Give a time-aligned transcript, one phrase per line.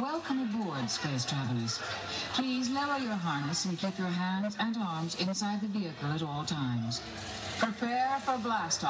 [0.00, 1.78] Welcome aboard, space travelers.
[2.32, 6.44] Please lower your harness and keep your hands and arms inside the vehicle at all
[6.44, 7.00] times.
[7.60, 8.82] Prepare for blast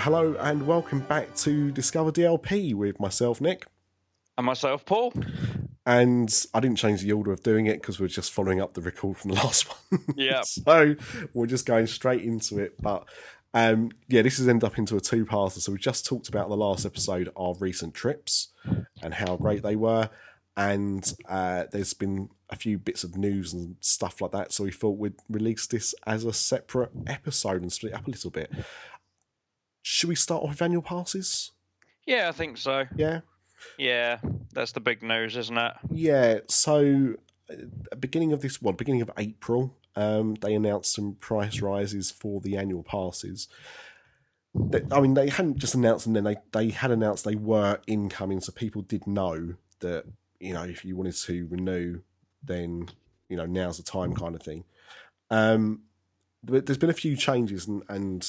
[0.00, 3.66] Hello and welcome back to Discover DLP with myself, Nick.
[4.38, 5.12] And myself, Paul.
[5.84, 8.80] And I didn't change the order of doing it because we're just following up the
[8.80, 10.00] record from the last one.
[10.16, 10.40] Yeah.
[10.44, 10.96] so
[11.34, 12.80] we're just going straight into it.
[12.80, 13.06] But
[13.52, 15.60] um, yeah, this has ended up into a two parter.
[15.60, 18.54] So we just talked about the last episode of recent trips
[19.02, 20.08] and how great they were.
[20.56, 24.52] And uh, there's been a few bits of news and stuff like that.
[24.52, 28.10] So we thought we'd release this as a separate episode and split it up a
[28.10, 28.50] little bit.
[29.82, 31.52] Should we start off with annual passes?
[32.06, 32.86] Yeah, I think so.
[32.96, 33.20] Yeah.
[33.78, 34.18] Yeah,
[34.52, 35.72] that's the big news, isn't it?
[35.90, 36.38] Yeah.
[36.48, 37.14] So,
[37.50, 42.40] uh, beginning of this, well, beginning of April, um, they announced some price rises for
[42.40, 43.48] the annual passes.
[44.54, 47.80] They, I mean, they hadn't just announced them; then they they had announced they were
[47.86, 50.04] incoming, so people did know that
[50.40, 52.00] you know if you wanted to renew,
[52.42, 52.88] then
[53.28, 54.64] you know now's the time, kind of thing.
[55.30, 55.82] Um,
[56.42, 58.26] but there's been a few changes, and, and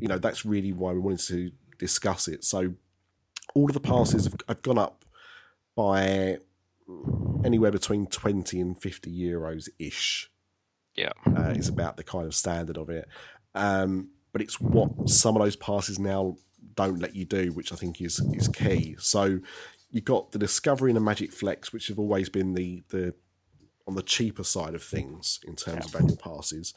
[0.00, 2.44] you know that's really why we wanted to discuss it.
[2.44, 2.74] So
[3.54, 5.04] all of the passes have, have gone up
[5.76, 6.38] by
[7.44, 10.30] anywhere between 20 and 50 euros ish
[10.96, 11.12] Yeah.
[11.26, 13.08] uh, is about the kind of standard of it.
[13.54, 16.36] Um, but it's what some of those passes now
[16.74, 18.96] don't let you do, which I think is is key.
[18.98, 19.40] So
[19.90, 23.14] you've got the Discovery and the Magic Flex, which have always been the the
[23.88, 26.74] on the cheaper side of things in terms of annual passes.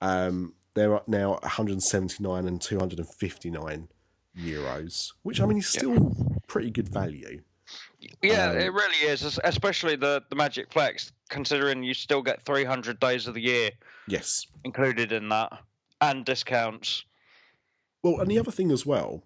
[0.00, 3.88] Um, they're up now 179 and 259
[4.36, 6.14] euros, which I mean is still
[6.48, 7.42] pretty good value.
[8.22, 13.00] Yeah, Um, it really is, especially the, the Magic Flex, considering you still get 300
[13.00, 13.70] days of the year
[14.06, 14.46] Yes.
[14.64, 15.52] included in that
[16.00, 17.04] and discounts.
[18.02, 19.22] Well, and the other thing as well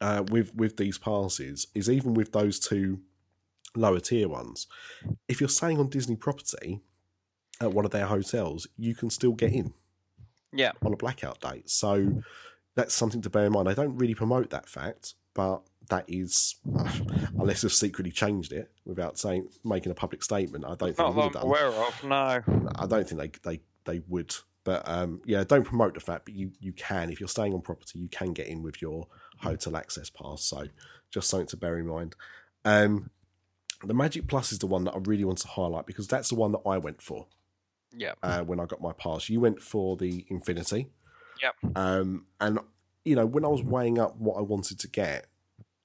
[0.00, 3.00] uh, with with these passes is even with those two
[3.74, 4.68] lower tier ones,
[5.26, 6.80] if you're staying on Disney property
[7.60, 9.74] at one of their hotels, you can still get in
[10.52, 10.72] Yeah.
[10.84, 11.68] on a blackout date.
[11.70, 12.22] So
[12.74, 13.68] that's something to bear in mind.
[13.68, 16.56] I don't really promote that fact, but that is
[17.38, 20.64] unless they've secretly changed it without saying making a public statement.
[20.64, 21.42] I don't think Not that I'm done.
[21.42, 22.40] aware of, no.
[22.76, 24.34] I don't think they they they would.
[24.64, 27.62] But um, yeah, don't promote the fact, but you you can if you're staying on
[27.62, 29.06] property, you can get in with your
[29.38, 30.42] hotel access pass.
[30.44, 30.66] So
[31.10, 32.14] just something to bear in mind.
[32.66, 33.08] Um,
[33.84, 36.34] the Magic Plus is the one that I really want to highlight because that's the
[36.34, 37.26] one that I went for
[37.98, 38.12] Yeah.
[38.22, 39.28] uh, when I got my pass.
[39.28, 40.88] You went for the Infinity.
[41.42, 41.76] Yep.
[41.76, 42.58] Um, and
[43.04, 45.26] you know when I was weighing up what I wanted to get,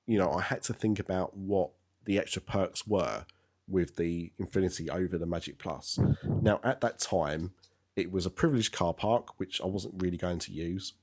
[0.07, 1.71] you know I had to think about what
[2.05, 3.25] the extra perks were
[3.67, 5.99] with the Infinity over the Magic Plus.
[6.41, 7.51] Now at that time,
[7.95, 10.93] it was a privileged car park which I wasn't really going to use.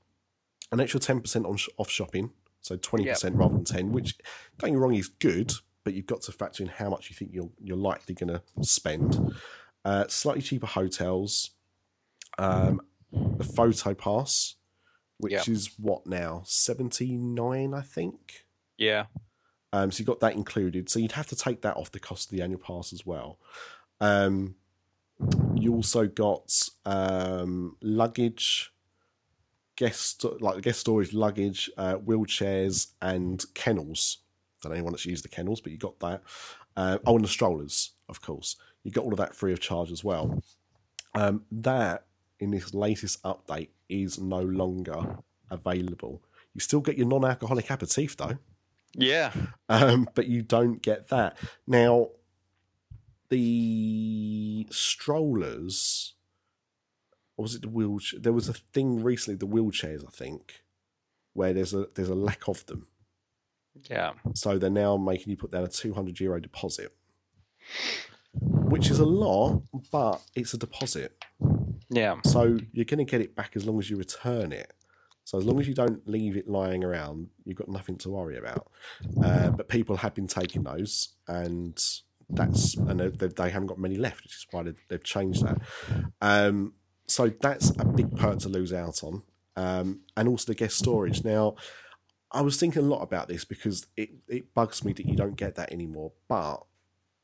[0.71, 4.17] An extra ten percent on sh- off shopping, so twenty percent rather than ten, which
[4.57, 5.51] don't get me wrong is good,
[5.83, 8.41] but you've got to factor in how much you think you're you're likely going to
[8.61, 9.33] spend.
[9.83, 11.51] Uh, slightly cheaper hotels,
[12.37, 12.81] um,
[13.11, 14.55] the photo pass,
[15.17, 15.43] which Yeah.
[15.47, 18.45] is what now seventy nine, I think.
[18.77, 19.05] Yeah.
[19.73, 20.89] Um, so you got that included.
[20.89, 23.39] So you'd have to take that off the cost of the annual pass as well.
[24.01, 24.55] Um,
[25.55, 28.73] you also got um, luggage,
[29.75, 34.19] guest like guest storage luggage, uh, wheelchairs, and kennels.
[34.61, 36.21] don't know anyone that's used the kennels, but you got that.
[36.75, 38.55] Uh, oh, and the strollers, of course.
[38.83, 40.41] You got all of that free of charge as well.
[41.13, 42.05] Um, that
[42.39, 45.17] in this latest update is no longer
[45.49, 46.23] available.
[46.53, 48.37] You still get your non-alcoholic aperitif though
[48.93, 49.31] Yeah.
[49.69, 51.37] um, but you don't get that.
[51.67, 52.09] Now,
[53.29, 56.15] the strollers,
[57.37, 58.19] or was it the wheelchair?
[58.19, 60.63] There was a thing recently, the wheelchairs, I think,
[61.33, 62.87] where there's a there's a lack of them.
[63.89, 64.13] Yeah.
[64.33, 66.93] So they're now making you put down a 200 euro deposit,
[68.33, 71.23] which is a lot, but it's a deposit.
[71.89, 72.17] Yeah.
[72.23, 74.73] So you're going to get it back as long as you return it.
[75.23, 78.37] So as long as you don't leave it lying around, you've got nothing to worry
[78.37, 78.69] about.
[79.23, 81.81] Uh, but people have been taking those, and
[82.29, 85.45] that's and they, they they haven't got many left, which is why they've, they've changed
[85.45, 85.61] that.
[86.21, 86.73] Um,
[87.07, 89.23] so that's a big perk to lose out on,
[89.55, 91.23] um, and also the guest storage.
[91.23, 91.55] Now,
[92.31, 95.35] I was thinking a lot about this because it it bugs me that you don't
[95.35, 96.63] get that anymore, but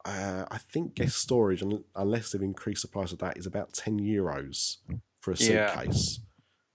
[0.08, 1.62] uh, I think guest storage,
[1.96, 4.78] unless they've increased the price of that, is about ten euros
[5.20, 5.72] for a Yeah.
[5.76, 6.20] suitcase.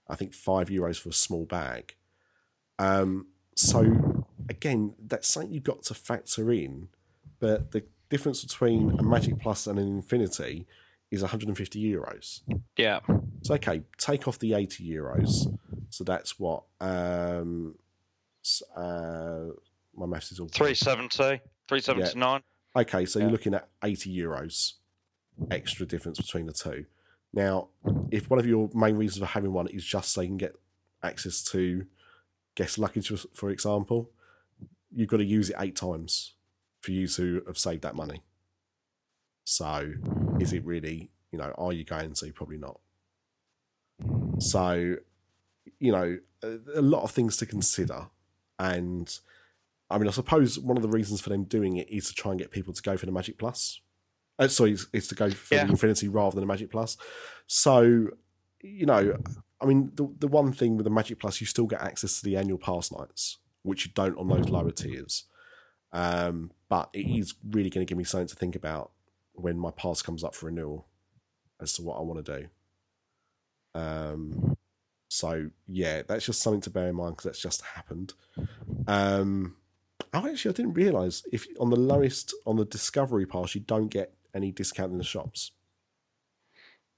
[0.07, 1.95] I think five euros for a small bag.
[2.77, 6.89] Um, so again, that's something you've got to factor in.
[7.39, 10.67] But the difference between a Magic Plus and an Infinity
[11.09, 12.41] is 150 euros.
[12.77, 12.99] Yeah.
[13.43, 15.57] So okay, take off the 80 euros.
[15.89, 17.75] So that's what um
[18.75, 19.45] uh
[19.95, 22.41] my maths is all 370, 379.
[22.75, 23.25] Okay, so Yeah.
[23.25, 24.73] you're looking at 80 euros
[25.51, 26.85] extra difference between the two.
[27.33, 27.69] Now,
[28.11, 30.55] if one of your main reasons for having one is just so you can get
[31.01, 31.87] access to
[32.55, 34.11] guest luggage, for- example,
[34.91, 36.33] you've got to use it eight times
[36.81, 38.21] for you to have saved that money.
[39.45, 39.93] So,
[40.39, 42.31] is it really, you know, are you going to?
[42.31, 42.79] Probably not.
[44.39, 44.97] So,
[45.79, 48.07] you know, a, a lot of things to consider.
[48.59, 49.17] And
[49.89, 52.31] I mean, I suppose one of the reasons for them doing it is to try
[52.31, 53.79] and get people to go for the Magic Plus.
[54.39, 55.65] Uh, sorry, it's, it's to go for Yeah.
[55.65, 56.97] the Infinity rather than the Magic Plus.
[57.47, 58.07] So,
[58.61, 59.15] you know,
[59.61, 62.25] I mean, the the one thing with the Magic Plus, you still get access to
[62.25, 65.25] the annual pass nights, which you don't on those lower tiers.
[65.91, 68.91] Um, but it is really going to give me something to think about
[69.33, 70.87] when my pass comes up for renewal
[71.61, 72.47] as to what I want to do.
[73.75, 74.57] Um,
[75.09, 78.13] so yeah, that's just something to bear in mind because that's just happened.
[78.87, 79.55] Um,
[80.13, 83.87] oh, actually, I didn't realize if on the lowest on the Discovery Pass, you don't
[83.87, 85.51] get any discount in the shops.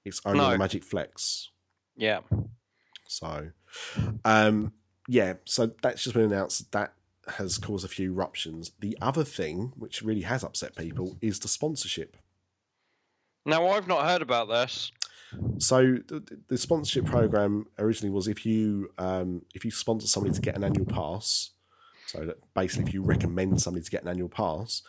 [0.03, 0.51] It's only No.
[0.51, 1.49] the Magic Flex.
[1.95, 2.21] Yeah.
[3.07, 3.51] So,
[4.23, 4.73] um,
[5.07, 6.71] yeah, so that's just been announced.
[6.71, 6.93] That
[7.37, 8.71] has caused a few eruptions.
[8.79, 12.17] The other thing, which really has upset people, is the sponsorship.
[13.45, 14.91] Now, I've not heard about this.
[15.57, 20.41] So the, the sponsorship program originally was if you um, if you sponsor somebody to
[20.41, 21.51] get an annual pass.
[22.07, 24.83] So that basically, if you recommend somebody to get an annual pass,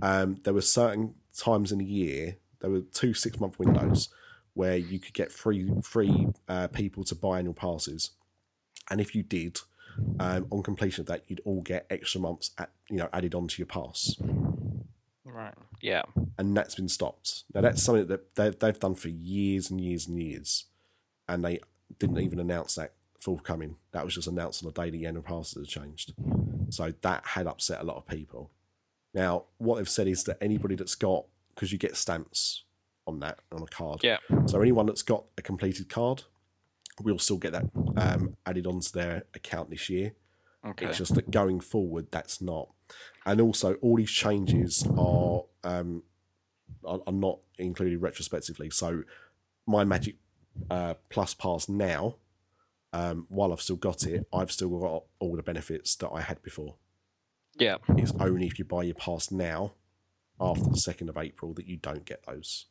[0.00, 4.08] um, there were certain times in the year there were two six month windows
[4.54, 8.10] where you could get free free uh, people to buy annual passes,
[8.90, 9.60] and if you did,
[10.18, 13.60] um, on completion of that, you'd all get extra months at, you know added onto
[13.60, 14.16] your pass
[15.24, 15.54] Right.
[15.80, 16.02] Yeah.
[16.38, 17.44] and that's been stopped.
[17.54, 20.66] Now that's something that they've, they've done for years and years and years,
[21.28, 21.60] and they
[21.98, 23.76] didn't even announce that forthcoming.
[23.92, 26.12] That was just announced on the day the annual passes had changed.
[26.72, 28.50] So that had upset a lot of people.
[29.14, 32.64] Now what they've said is that anybody that's got because you get stamps
[33.06, 34.00] on that on a card.
[34.02, 34.18] Yeah.
[34.46, 36.22] So anyone that's got a completed card
[37.02, 37.66] will still get that
[37.96, 40.12] um, added onto their account this year.
[40.64, 40.86] Okay.
[40.86, 42.68] It's just that going forward, that's not.
[43.26, 46.02] And also, all these changes are um,
[46.84, 48.70] are, are not included retrospectively.
[48.70, 49.02] So,
[49.66, 50.16] my Magic
[50.70, 52.16] uh, Plus Pass now,
[52.92, 56.42] um, while I've still got it, I've still got all the benefits that I had
[56.42, 56.76] before.
[57.56, 57.76] Yeah.
[57.96, 59.72] It's only if you buy your pass now,
[60.40, 62.66] after the second of April, that you don't get those.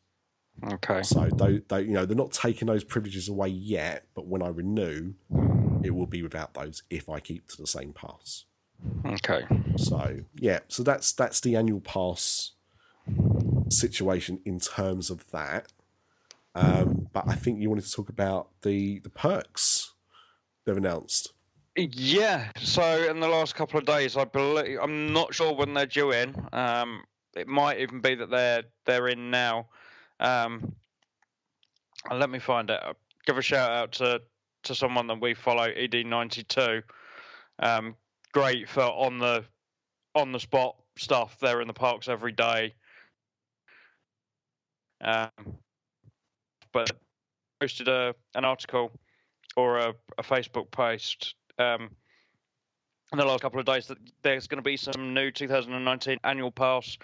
[0.74, 1.02] Okay.
[1.04, 4.06] So, though, though you know, they're not taking those privileges away yet.
[4.14, 5.14] But when I renew,
[5.84, 8.46] it will be without those if I keep to the same pass.
[9.06, 9.46] Okay.
[9.78, 12.52] So yeah, so that's that's the annual pass
[13.70, 15.72] situation in terms of that.
[16.54, 19.81] Um, but I think you wanted to talk about the the perks
[20.66, 21.34] they've announced.
[21.76, 22.50] Yeah.
[22.58, 26.12] So in the last couple of days, I believe I'm not sure when they're due
[26.12, 26.36] in.
[26.52, 27.04] Um,
[27.36, 29.70] it might even be that they're they're in now.
[30.20, 30.76] Um,
[32.12, 32.98] let me find out.
[33.26, 34.22] Give a shout out to
[34.64, 36.84] to someone that we follow, ED92.
[37.60, 37.96] Um,
[38.34, 39.46] great for on the
[40.14, 41.38] on the spot stuff.
[41.40, 42.74] They're in the parks every day.
[45.00, 45.30] Um,
[46.74, 46.92] but
[47.60, 48.92] posted a an article
[49.56, 51.90] or a, a Facebook post um,
[53.12, 56.52] in the last couple of days that there's going to be some new 2019 annual
[56.52, 56.98] pass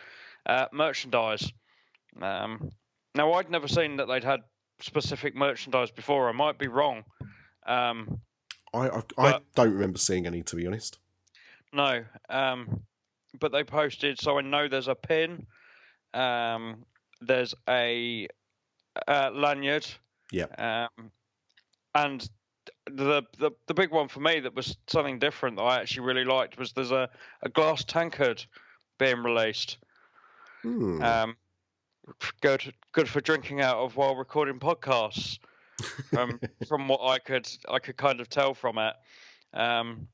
[0.46, 1.52] uh, merchandise.
[2.22, 2.72] Um,
[3.16, 4.42] now, I'd never seen that they'd had
[4.80, 6.30] specific merchandise before.
[6.30, 7.04] I might be wrong.
[7.66, 8.20] Um,
[8.74, 11.00] I I, I don't remember seeing any to be honest.
[11.74, 12.82] no, um,
[13.40, 14.20] but they posted.
[14.22, 15.46] So I know there's a pin.
[16.14, 16.86] Um,
[17.22, 18.28] there's a
[19.08, 19.86] uh, lanyard.
[20.32, 20.88] Yeah.
[20.98, 21.12] Um,
[21.96, 22.28] and
[22.90, 26.26] the, the the big one for me that was something different that I actually really
[26.26, 27.10] liked was there's a,
[27.44, 28.46] a glass tankard
[28.98, 29.78] being released.
[30.64, 31.02] Hmm.
[31.02, 31.38] Um,
[32.42, 35.40] good good for drinking out of while recording podcasts.
[36.12, 38.94] From from what I could I could kind of tell from it.
[39.54, 40.08] Um,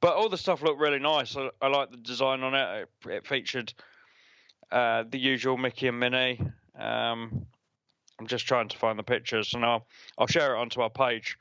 [0.00, 1.36] but all the stuff looked really nice.
[1.36, 2.88] I, I like the design on it.
[3.04, 3.72] It, it featured
[4.70, 6.40] uh, the usual Mickey and Minnie.
[6.78, 7.46] Um,
[8.20, 9.86] I'm just trying to find the pictures, and I'll
[10.18, 11.36] I'll share it onto our page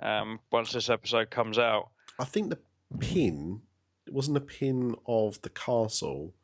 [0.00, 1.90] um, once this episode comes out.
[2.18, 2.58] I think the
[2.98, 3.60] pin
[4.06, 6.34] it wasn't a pin of the castle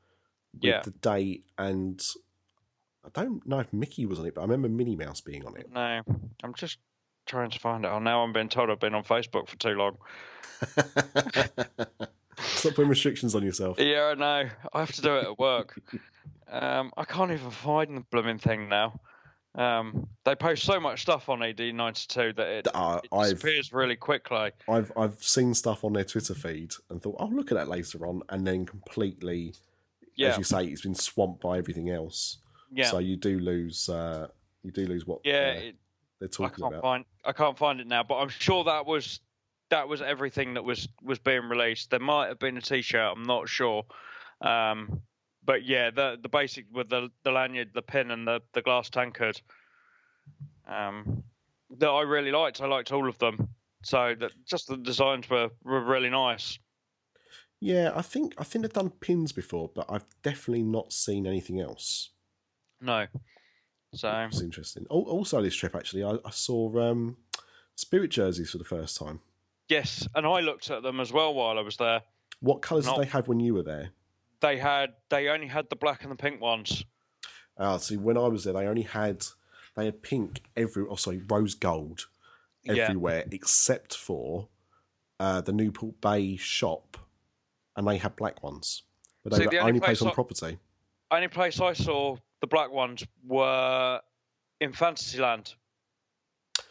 [0.55, 0.83] with Yeah.
[0.83, 2.01] the date and
[3.05, 5.57] I don't know if Mickey was on it, but I remember Minnie Mouse being on
[5.57, 5.71] it.
[5.73, 6.03] No,
[6.45, 6.79] I'm just
[7.27, 7.89] trying to find it.
[7.89, 9.97] Oh, now I'm being told I've been on Facebook for too long.
[12.39, 13.79] Stop putting restrictions on yourself.
[13.81, 14.51] Yeah, I know.
[14.73, 15.81] I have to do it at work.
[16.51, 19.01] um, I can't even find the blooming thing now.
[19.59, 23.97] Um, they post so much stuff on ED92 that it, Uh, it I've disappears really
[23.97, 24.53] quickly.
[24.69, 28.07] I've I've seen stuff on their Twitter feed and thought, oh, look at that later
[28.07, 29.55] on, and then completely,
[30.15, 32.39] Yeah, as you say, it's been swamped by everything else.
[32.73, 34.29] yeah, So you do lose, uh,
[34.63, 35.55] you do lose what yeah.
[35.57, 35.77] uh, It,
[36.21, 36.83] they're I talking can't about.
[36.83, 39.21] find I can't find it now, but I'm sure that was
[39.71, 41.91] that was everything that was was being released.
[41.91, 43.13] There might have been a T-shirt.
[43.17, 43.85] I'm not sure.
[44.41, 45.01] Um,
[45.49, 48.91] but yeah, the the basic with the the lanyard, the pin, and the the glass
[48.91, 49.41] tankard.
[50.69, 51.25] Um,
[51.79, 52.61] that I really liked.
[52.61, 53.49] I liked all of them.
[53.83, 56.59] So that just the designs were, were really nice.
[57.61, 61.61] Yeah, I think I think they've done pins before, but I've definitely not seen anything
[61.61, 62.11] else.
[62.81, 63.07] No.
[63.95, 64.87] So It's interesting.
[64.91, 67.17] Al- Also, this trip actually, I, I saw um,
[67.75, 69.21] spirit jerseys for the first time.
[69.69, 72.03] yes, and I looked at them as well while I was there.
[72.41, 73.91] What colours Not- did they have when you were there?
[74.41, 76.85] They had they only had the black and the pink ones.
[77.59, 79.25] Ah, see, when I was there, they only had
[79.77, 82.07] they had pink every, oh sorry, rose gold
[82.63, 82.85] Yeah.
[82.85, 84.49] everywhere except for
[85.21, 86.97] uh, the Newport Bay shop,
[87.77, 88.83] and they had black ones,
[89.25, 90.59] but they See, were the only only place place on I- property.
[91.11, 94.01] only place I saw the black ones were
[94.61, 95.55] in Fantasyland,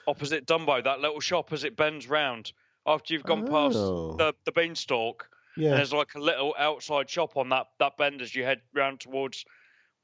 [0.08, 2.54] opposite Dumbo, that little shop as it bends round.
[2.86, 4.16] After you've gone past Oh.
[4.16, 5.30] the, the beanstalk,
[5.66, 9.00] and there's like a little outside shop on that, that bend as you head round
[9.00, 9.44] towards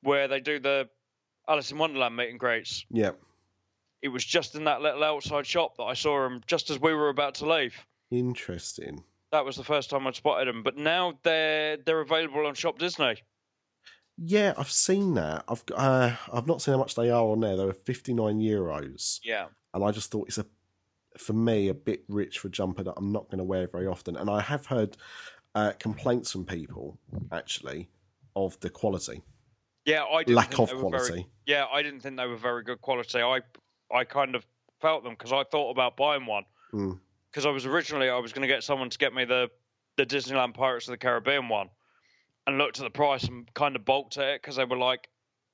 [0.02, 0.90] where they do the
[1.48, 2.86] Alice in Wonderland meet and greets.
[2.90, 3.12] yeah,
[4.02, 6.94] It was just in that little outside shop that I saw them just as we
[6.94, 7.76] were about to leave.
[8.12, 9.04] interesting.
[9.32, 10.62] That was the first time I'd spotted them.
[10.62, 13.16] But now they're they're available on Shop Disney.
[14.16, 15.44] Yeah, I've seen that.
[15.48, 17.58] I've uh, I've not seen how much they are on there.
[17.58, 19.20] They were fifty nine euros.
[19.24, 19.48] Yeah.
[19.74, 20.46] and I just thought it's a
[21.18, 23.88] for me a bit rich for a jumper that I'm not going to wear very
[23.88, 24.16] often.
[24.16, 24.98] And I have heard
[25.56, 26.98] uh, complaints from people
[27.32, 27.90] actually
[28.36, 29.22] of the quality,
[29.86, 31.28] Yeah, I didn't lack think of they were very- quality.
[31.46, 33.22] Yeah, I didn't think they were very good quality.
[33.22, 33.42] I
[33.94, 34.46] I kind of
[34.82, 37.00] felt them because I thought about buying one Mm.
[37.30, 39.52] because I was originally I was going to get someone to get me the
[39.98, 41.70] the Disneyland Pirates of the Caribbean one,
[42.48, 45.08] and looked at the price and kind of balked at it because they were like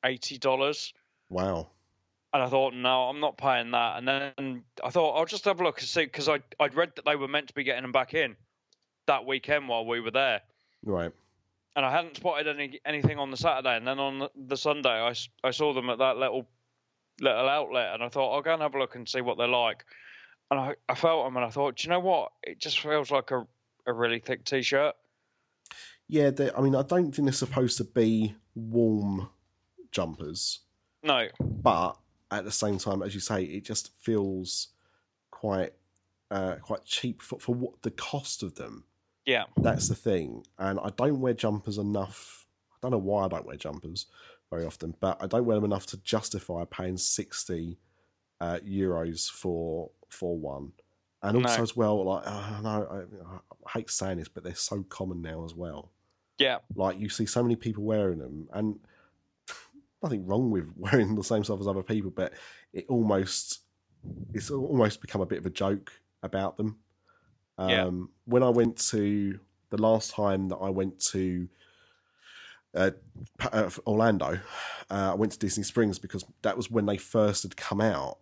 [0.06, 0.94] eighty dollars,
[1.28, 1.68] Wow.
[2.32, 3.98] and I thought no, I'm not paying that.
[3.98, 6.94] And then I thought I'll just have a look and see because I I'd read
[6.96, 8.38] that they were meant to be getting them back in
[9.10, 10.42] that weekend while we were there.
[10.84, 11.12] Right.
[11.76, 15.14] and I hadn't spotted any anything on the Saturday, and then on the, Sunday,
[15.44, 16.48] I saw them at that little
[17.22, 19.48] little outlet, and I thought I'll go and have a look and see what they're
[19.48, 19.84] like.
[20.52, 22.32] And I, I felt them, and I thought, do you know what?
[22.44, 23.46] It just feels like a
[23.86, 24.96] a really thick t-shirt.
[26.08, 29.30] Yeah, they- I mean, I don't think they're supposed to be warm
[29.92, 30.60] jumpers,
[31.04, 31.98] No, but
[32.32, 34.70] at the same time, as you say, it just feels
[35.32, 35.74] quite
[36.32, 38.84] uh, quite cheap for, for what the cost of them.
[39.30, 40.44] Yeah, That's the thing.
[40.58, 42.48] And I don't wear jumpers enough.
[42.74, 44.08] I don't know why I don't wear jumpers
[44.50, 47.78] very often, but I don't wear them enough to justify paying 60
[48.42, 50.72] uh, euros for for one.
[51.22, 51.64] And also No.
[51.64, 53.36] as well, like I know I,
[53.68, 55.92] I hate saying this, but they're so common now as well.
[56.40, 58.80] yeah, Like you see so many people wearing them, and
[60.04, 62.34] nothing wrong with wearing the same stuff as other people, but
[62.74, 63.60] it almost
[64.34, 65.92] it's almost become a bit of a joke
[66.24, 66.80] about them.
[67.60, 67.92] Um, Yeah.
[68.26, 69.40] When I went to
[69.70, 71.48] the last time that I went to
[72.74, 72.92] uh,
[73.52, 74.40] uh, Orlando,
[74.90, 78.18] uh, I went to Disney Springs because that was when they first had come out.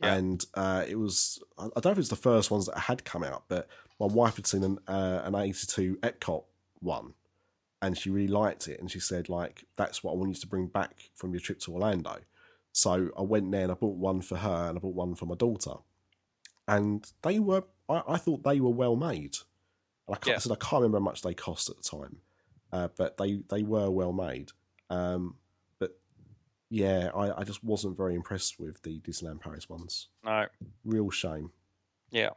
[0.00, 0.14] Yeah.
[0.14, 3.04] And uh, it was, I don't know if it was the first ones that had
[3.04, 3.66] come out, but
[3.98, 6.44] my wife had seen an, uh, an 82 Epcot
[6.80, 7.14] one
[7.82, 10.46] and she really liked it and she said like that's what i want you to
[10.46, 12.16] bring back from your trip to orlando
[12.72, 15.26] so i went there and i bought one for her and i bought one for
[15.26, 15.72] my daughter
[16.68, 19.36] and they were i, I thought they were well made
[20.08, 20.34] and I, can't, Yeah.
[20.36, 22.18] I said i can't remember how much they cost at the time
[22.72, 24.50] uh, but they they were well made
[24.90, 25.36] um,
[25.78, 25.98] but
[26.70, 30.46] yeah I, I just wasn't very impressed with the disneyland paris ones no,
[30.84, 31.50] real shame
[32.10, 32.30] yeah.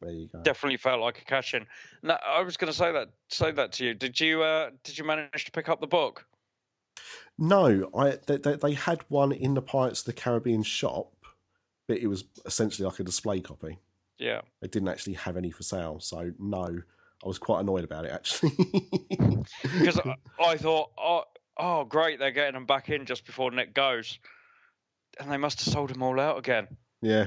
[0.00, 1.66] there you go Definitely felt like a cash in.
[2.02, 3.94] No, I was going to say that say that to you.
[3.94, 6.26] Did you uh, did you manage to pick up the book?
[7.38, 11.14] No, I they, they, they had one in the Pirates of the Caribbean shop,
[11.90, 13.76] but it was essentially like a display copy.
[14.16, 14.42] Yeah.
[14.62, 16.66] It didn't actually have any for sale, so no,
[17.24, 18.52] I was quite annoyed about it actually.
[19.62, 21.24] because I, I thought, oh,
[21.56, 24.20] oh, great, they're getting them back in just before Nick goes,
[25.18, 26.68] and they must have sold them all out again.
[27.02, 27.26] yeah,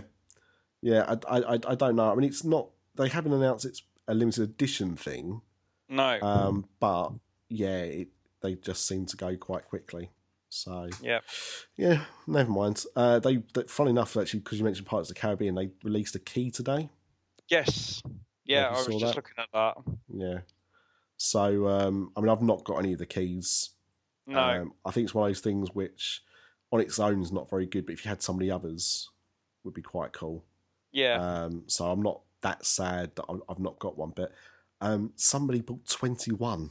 [0.82, 2.10] yeah, I, I, I, don't know.
[2.10, 5.42] I mean, it's not they haven't announced it's a limited edition thing,
[5.90, 7.12] No, um, but
[7.50, 8.08] yeah, it,
[8.40, 10.12] they just seem to go quite quickly.
[10.54, 11.20] So Yeah.
[11.78, 12.86] yeah, never mind.
[12.96, 16.16] Uh, they, they funny enough, actually, because you mentioned Pirates of the Caribbean, they released
[16.16, 16.90] a key today.
[17.50, 18.02] Yes.
[18.46, 19.16] Yeah, I was just that?
[19.16, 19.78] looking at that.
[20.14, 20.40] Yeah.
[21.18, 23.72] So um, I mean, I've not got any of the keys.
[24.28, 24.40] No.
[24.40, 26.22] Um, I think it's one of those things which,
[26.72, 27.86] on its own, is not very good.
[27.86, 29.10] But if you had some of the others,
[29.64, 30.46] would be quite cool.
[30.92, 31.16] yeah.
[31.16, 34.14] Um, so I'm not that sad that I've not got one.
[34.16, 34.32] But
[34.82, 36.70] um, somebody bought 21.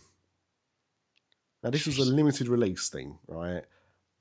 [1.62, 3.62] Now this is a limited release thing, right?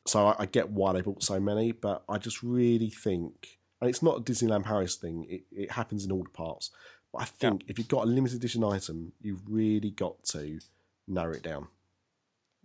[0.07, 3.89] So I, I get why they bought so many, but I just really think, and
[3.89, 5.25] it's not a Disneyland Paris thing.
[5.29, 6.71] It, it happens in all the parts.
[7.13, 10.59] But I think if you've got a limited edition item, you've really got to
[11.07, 11.67] narrow it down.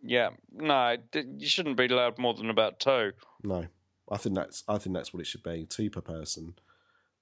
[0.02, 0.30] yeah.
[0.52, 3.12] No, you shouldn't be allowed more than about two.
[3.42, 3.66] No,
[4.10, 5.66] I think that's I think that's what it should be.
[5.66, 6.54] Two per person,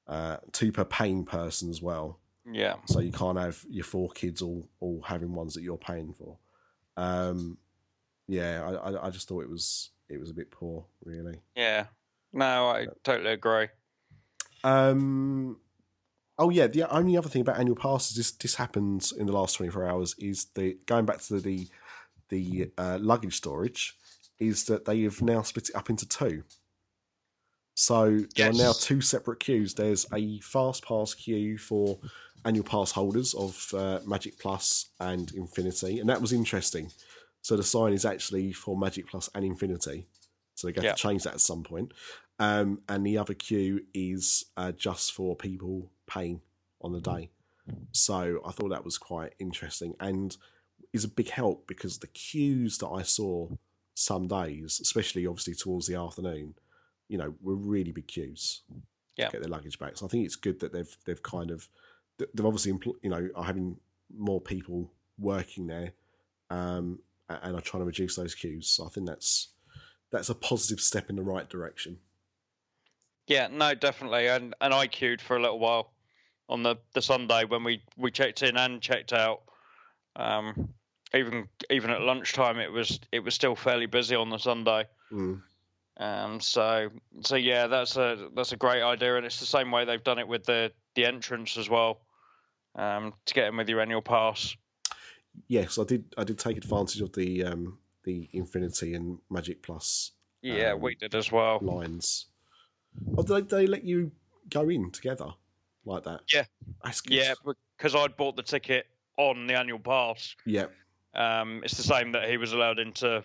[0.06, 2.18] uh, two per paying person as well.
[2.50, 2.75] Yeah.
[2.87, 6.37] So you can't have your four kids all all having ones that you're paying for.
[6.96, 7.58] Um,
[8.28, 11.40] yeah, I, I I just thought it was it was a bit poor, really.
[11.56, 11.86] Yeah.
[12.32, 13.68] No, I totally agree.
[14.64, 15.58] Um,
[16.38, 19.56] oh yeah, the only other thing about annual passes this this happens in the last
[19.56, 21.68] twenty four hours is the going back to the
[22.30, 23.96] the uh, luggage storage
[24.38, 26.42] is that they have now split it up into two.
[27.74, 29.74] So there are now two separate queues.
[29.74, 31.98] There's a fast pass queue for
[32.44, 36.90] annual pass holders of uh, Magic Plus and Infinity, and that was interesting.
[37.42, 40.06] So the sign is actually for Magic Plus and Infinity.
[40.54, 40.92] So they got Yeah.
[40.92, 41.92] to change that at some point.
[42.38, 46.40] Um, and the other queue is uh, just for people paying
[46.80, 47.30] on the day.
[47.92, 50.36] So I thought that was quite interesting and
[50.92, 53.48] is a big help because the queues that I saw
[53.94, 56.54] some days, especially obviously towards the afternoon,
[57.08, 58.62] you know, were really big queues
[59.16, 59.30] Yeah.
[59.30, 59.96] get their luggage back.
[59.96, 61.68] So I think it's good that they've they've kind of
[62.18, 63.76] they've obviously empl- you know are having
[64.16, 65.92] more people working there,
[66.50, 68.68] um, and are trying to reduce those queues.
[68.68, 69.49] So I think that's
[70.11, 71.99] that's a positive step in the right direction.
[73.26, 74.29] Yeah, no, definitely.
[74.29, 75.92] And and I queued for a little while
[76.48, 79.42] on the, the Sunday when we, we checked in and checked out.
[80.16, 80.74] Um,
[81.14, 84.85] even even at lunchtime, it was it was still fairly busy on the Sunday.
[85.12, 85.42] Mm.
[85.96, 86.90] Um, so
[87.22, 90.18] so yeah, that's a that's a great idea, and it's the same way they've done
[90.18, 92.00] it with the the entrance as well.
[92.76, 94.57] Um, to get in with your annual pass.
[95.46, 96.04] Yes, I did.
[96.18, 100.94] I did take advantage of the um, the Infinity and Magic Plus Yeah, Um, we
[100.96, 101.59] did as well.
[101.62, 102.26] lines.
[103.16, 104.11] Oh, did they, they let you
[104.50, 105.30] go in together
[105.85, 106.20] like that?
[106.33, 106.44] Yeah.
[107.09, 107.35] Yeah,
[107.76, 110.35] because I'd bought the ticket on the annual pass.
[110.44, 110.66] yeah,
[111.14, 113.24] Um, it's the same that he was allowed into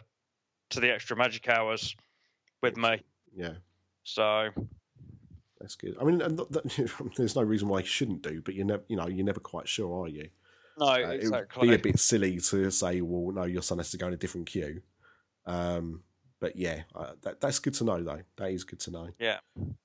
[0.70, 1.96] to the extra magic hours
[2.62, 3.02] with me.
[3.36, 3.54] yeah.
[4.04, 4.50] So
[5.60, 5.96] That's good.
[6.00, 8.84] I mean, and th- th- there's no reason why you shouldn't do, but you never,
[8.88, 10.30] you know, you're never quite sure, are you?
[10.78, 11.68] no, Uh, It would exactly.
[11.68, 14.18] be a bit silly to say, well, no, your son has to go in a
[14.18, 14.82] different queue.
[15.46, 16.04] Um,
[16.40, 18.22] but yeah, uh, that, that's good to know, though.
[18.38, 19.10] That is good to know.
[19.20, 19.40] Yeah.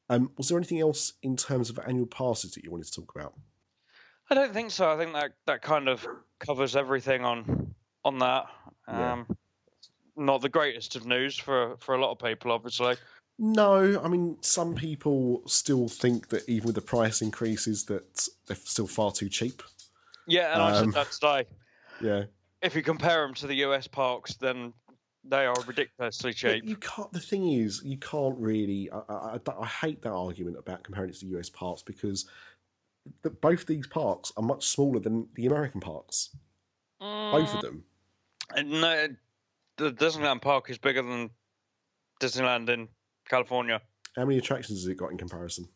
[0.09, 3.13] Um, was there anything else in terms of annual passes that you wanted to talk
[3.15, 3.35] about?
[4.31, 4.89] I don't think so.
[4.91, 6.07] I think that that kind of
[6.39, 8.47] covers everything on on that.
[8.89, 9.13] Yeah.
[9.13, 9.37] Um,
[10.17, 12.95] Not the greatest of news for for a lot of people, obviously.
[13.38, 18.57] No, I mean, some people still think that even with the price increases, that they're
[18.57, 19.62] still far too cheap.
[20.27, 21.47] Yeah, and I Um, said that today.
[22.01, 22.25] Yeah,
[22.62, 24.73] If you compare them to the US parks, then
[25.25, 26.64] they are ridiculously But cheap.
[26.64, 27.12] you can't.
[27.12, 28.90] The thing is, you can't really.
[28.90, 32.27] I, I, I- I hate that argument about comparing it to the US parks because
[33.23, 36.35] the, both these parks are much smaller than the American parks.
[37.01, 37.85] Both of them.
[38.57, 39.09] Mm, No,
[39.77, 41.31] the Disneyland park is bigger than
[42.20, 42.88] Disneyland in
[43.29, 43.81] California.
[44.17, 45.69] How many attractions has it got in comparison?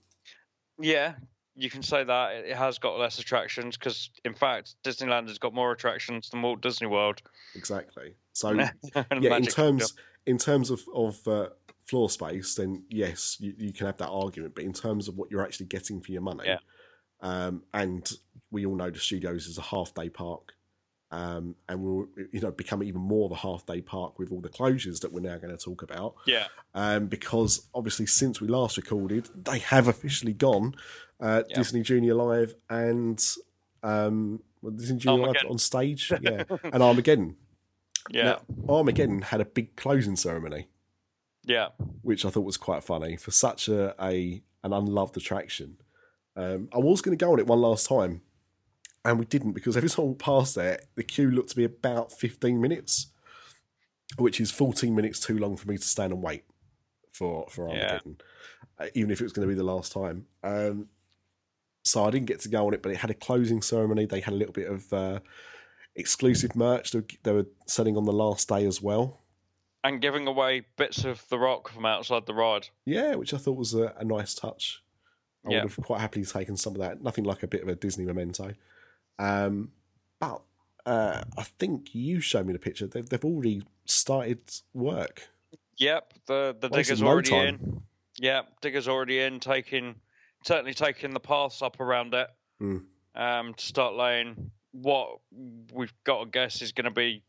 [0.81, 1.15] Yeah,
[1.57, 5.53] you can say that it has got less attractions because, in fact, Disneyland has got
[5.53, 7.21] more attractions than Walt Disney World.
[7.57, 8.15] Exactly.
[8.33, 8.53] So
[8.95, 9.95] yeah, in terms
[10.27, 11.49] in terms of of uh,
[11.87, 14.55] floor space, then yes, you, you can have that argument.
[14.55, 16.59] But in terms of what you're actually getting for your money, Yeah.
[17.21, 18.09] um, and
[18.53, 20.53] we all know the studios is a half day park,
[21.11, 24.41] um, and will you know become even more of a half day park with all
[24.41, 26.15] the closures that we're now going to talk about.
[26.27, 30.75] yeah, Um, because obviously, since we last recorded, they have officially gone.
[31.21, 31.57] Uh, Yeah.
[31.57, 33.25] Disney Junior Live and
[33.83, 37.37] um, well, Disney Junior Live on stage, yeah, and Armageddon.
[38.11, 40.69] yeah, Now, Armageddon had a big closing ceremony,
[41.45, 41.69] yeah,
[42.03, 45.77] which I thought was quite funny for such a, a an unloved attraction.
[46.37, 48.23] Um, I was going to go on it one last time,
[49.11, 52.13] and we didn't because every time we passed there, the queue looked to be about
[52.13, 53.09] fifteen minutes,
[54.17, 56.45] which is fourteen minutes too long for me to stand and wait
[57.13, 57.75] for for Yeah.
[57.85, 58.19] Armageddon,
[58.79, 60.27] uh, even if it was going to be the last time.
[60.43, 60.89] Um,
[61.85, 64.05] so I didn't get to go on it, but it had a closing ceremony.
[64.07, 65.21] They had a little bit of uh,
[65.97, 69.23] exclusive merch they were- they were selling on the last day as well.
[69.85, 72.69] and giving away bits of the rock from outside the ride.
[72.85, 74.83] Yeah, which I thought was a, a nice touch.
[75.47, 75.63] I Yeah.
[75.63, 77.01] would have quite happily taken some of that.
[77.01, 78.55] Nothing like a bit of a Disney memento.
[79.19, 79.73] Um,
[80.21, 80.43] but
[80.87, 82.87] uh, I think you showed me the picture.
[82.87, 84.41] They've, they've already started
[84.73, 85.29] work.
[85.77, 87.59] Yep, the the Wasted digger's already time.
[87.61, 87.83] in.
[88.21, 89.95] Yep, digger's already in, taking
[90.45, 92.29] certainly taking the paths up around it.
[92.61, 92.85] Mm.
[93.15, 95.19] Um, to start laying what
[95.73, 97.23] we've got to guess is going to be,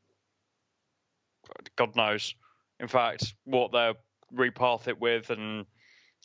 [1.76, 2.36] God knows.
[2.80, 3.96] In fact, what they'll
[4.34, 5.66] repath it with and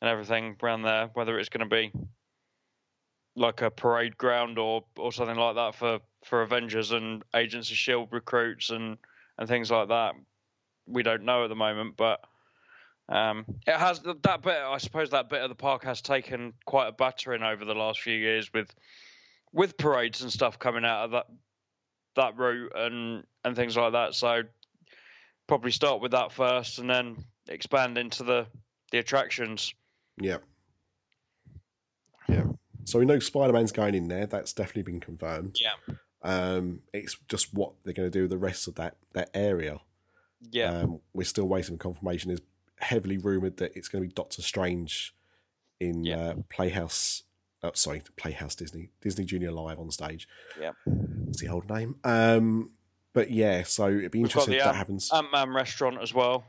[0.00, 1.92] and everything around there, whether it's going to be
[3.36, 7.76] like a parade ground or or something like that for for Avengers and Agents of
[7.76, 8.96] Shield recruits and
[9.38, 10.14] and things like that.
[10.86, 12.20] We don't know at the moment, but
[13.08, 14.56] um, it has that bit.
[14.56, 18.00] I suppose that bit of the park has taken quite a battering over the last
[18.00, 18.74] few years with
[19.52, 21.26] with parades and stuff coming out of that
[22.16, 24.14] that route and and things like that.
[24.14, 24.42] So
[25.46, 28.46] probably start with that first, and then expand into the
[28.90, 29.74] the attractions.
[30.20, 30.38] Yeah.
[32.84, 34.26] So we know Spider Man's going in there.
[34.26, 35.58] That's definitely been confirmed.
[35.60, 35.94] Yeah.
[36.22, 39.80] Um, it's just what they're going to do with the rest of that that area.
[40.50, 42.28] Yeah, Um, we're still waiting for confirmation.
[42.28, 42.40] There's
[42.80, 45.14] heavily rumored that it's going to be Doctor Strange
[45.80, 46.16] in Yeah.
[46.18, 47.22] uh, Playhouse.
[47.62, 50.28] Oh, sorry, Playhouse Disney Disney Junior Live on stage.
[50.60, 50.72] Yeah.
[51.28, 51.96] It's the old name.
[52.04, 52.72] Um,
[53.14, 55.10] but yeah, so it'd be We've interesting if that Ant- happens.
[55.12, 56.44] Ant Man restaurant as well.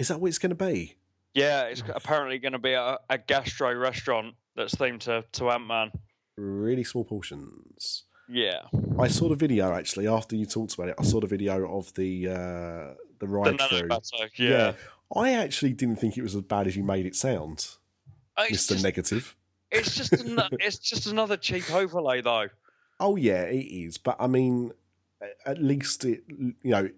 [0.00, 0.96] Is that what it's going to be?
[1.32, 5.66] Yeah, it's apparently going to be a, a gastro restaurant that's themed to to Ant
[5.66, 5.92] Man.
[6.36, 8.04] Really small portions.
[8.28, 8.62] Yeah,
[8.98, 10.96] I saw the video actually after you talked about it.
[10.98, 13.88] I saw the video of the uh, the the ride nano through.
[13.88, 14.28] batter.
[14.36, 14.72] Yeah,
[15.14, 17.68] I actually didn't think it was as bad as you made it sound,
[18.38, 19.36] It's Mister Negative.
[19.70, 22.48] it's just ano- it's just another cheap overlay though.
[22.98, 23.96] Oh yeah, it is.
[23.96, 24.72] But I mean,
[25.44, 26.90] at least it you know,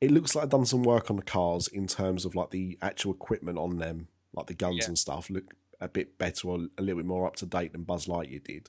[0.00, 2.78] it looks like I've done some work on the cars in terms of like the
[2.80, 4.86] actual equipment on them, like the guns Yeah.
[4.88, 7.84] and stuff, look a bit better or a little bit more up to date than
[7.84, 8.68] Buzz Lightyear did.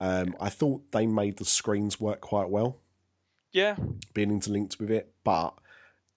[0.00, 2.80] Um, I thought they made the screens work quite well,
[3.52, 3.76] Yeah,
[4.12, 5.12] being interlinked with it.
[5.24, 5.54] But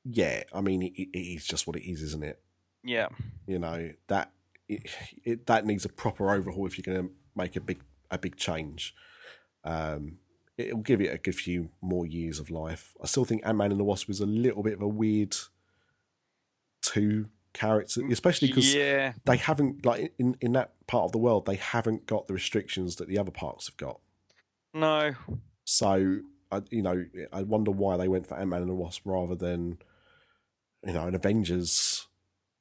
[0.03, 2.41] yeah, I mean, it, it is just what it is, isn't it?
[2.83, 3.09] yeah,
[3.45, 4.31] You know that
[4.69, 4.89] it,
[5.23, 8.35] it that needs a proper overhaul if you're going to make a big a big
[8.37, 8.93] change.
[9.63, 10.17] Um,
[10.57, 12.93] it'll give it a good few more years of life.
[13.01, 15.35] I still think Ant Man and the Wasp was a little bit of a weird
[16.81, 21.45] two character, especially because yeah, they haven't like in in that part of the world
[21.45, 23.99] they haven't got the restrictions that the other parks have got.
[24.73, 25.13] no,
[25.65, 26.19] So
[26.51, 29.35] I, you know, I wonder why they went for Ant Man and the Wasp rather
[29.35, 29.79] than,
[30.85, 32.07] you know, an Avengers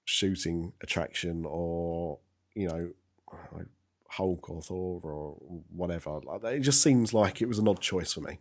[0.05, 2.19] shooting attraction or
[2.55, 2.91] you know,
[3.53, 3.67] like
[4.09, 5.37] Hulk or Thor or
[5.71, 6.21] whatever.
[6.25, 8.39] Like, it just seems like it was an odd choice for me.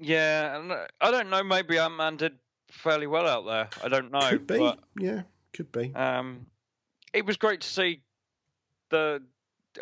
[0.00, 0.56] yeah.
[0.56, 1.42] And uh, I don't know.
[1.42, 2.38] Maybe Ant Man did
[2.70, 3.68] fairly well out there.
[3.84, 4.20] I don't know.
[4.28, 5.92] could be, But, yeah, could be.
[5.94, 6.46] um,
[7.12, 8.00] it was great to see
[8.90, 9.22] the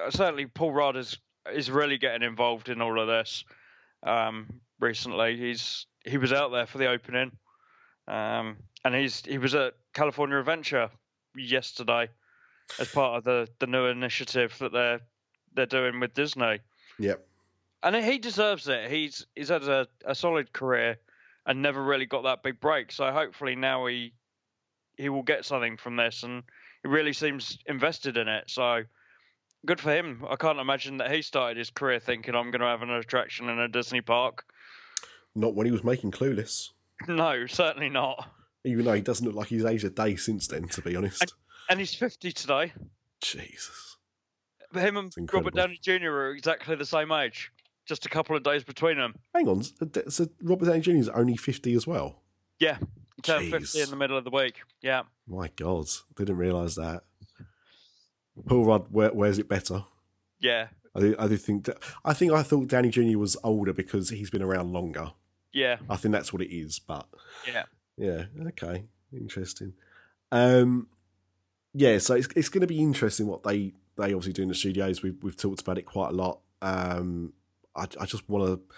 [0.02, 1.18] uh, certainly Paul Rudd is
[1.52, 3.44] is really getting involved in all of this.
[4.02, 7.32] Um, recently, he's he was out there for the opening,
[8.06, 10.90] um, and he's he was at California Adventure
[11.36, 12.08] yesterday
[12.78, 15.00] as part of the the new initiative that they're
[15.54, 16.60] they're doing with Disney.
[17.00, 17.24] Yep.
[17.84, 18.90] and he deserves it.
[18.90, 20.98] He's he's had a, a solid career
[21.46, 22.92] and never really got that big break.
[22.92, 24.12] So hopefully now he
[24.98, 26.42] he will get something from this, and
[26.82, 28.50] he really seems invested in it.
[28.50, 28.82] So
[29.64, 30.24] good for him.
[30.28, 33.48] I can't imagine that he started his career thinking I'm going to have an attraction
[33.48, 34.44] in a Disney park.
[35.34, 36.70] Not when he was making Clueless.
[37.06, 38.28] No, certainly not.
[38.64, 41.32] Even though he doesn't look like he's aged a day since then, to be honest.
[41.70, 42.72] And he's 50 today.
[43.20, 43.96] Jesus.
[44.72, 46.10] But him and Robert Downey Jr.
[46.10, 47.52] are exactly the same age.
[47.86, 49.14] Just a couple of days between them.
[49.32, 49.62] Hang on.
[50.10, 50.90] So Robert Downey Jr.
[50.96, 52.20] is only 50 as well.
[52.58, 52.78] Yeah,
[53.18, 54.62] he turned 50 in the middle of the week.
[54.82, 55.02] Yeah.
[55.26, 55.86] My God.
[56.16, 57.02] Didn't realise that.
[58.46, 59.84] Paul Rudd wears it better.
[60.40, 60.68] Yeah.
[60.94, 63.18] I do, I do think that, I think I thought Danny Jr.
[63.18, 65.12] was older because he's been around longer.
[65.52, 65.76] Yeah.
[65.88, 67.06] I think that's what it is, but
[67.46, 67.64] Yeah.
[67.96, 69.74] yeah, okay, interesting.
[70.30, 70.88] Um,
[71.74, 74.54] yeah, so it's it's going to be interesting what they they obviously do in the
[74.54, 75.02] studios.
[75.02, 76.40] We've we've talked about it quite a lot.
[76.62, 77.32] Um,
[77.76, 78.74] I I just want to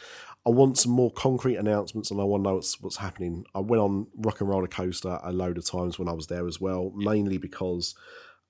[0.46, 3.44] I want some more concrete announcements, and I want to know what's what's happening.
[3.54, 6.46] I went on Rock and Roller Coaster a load of times when I was there
[6.46, 7.94] as well, mainly because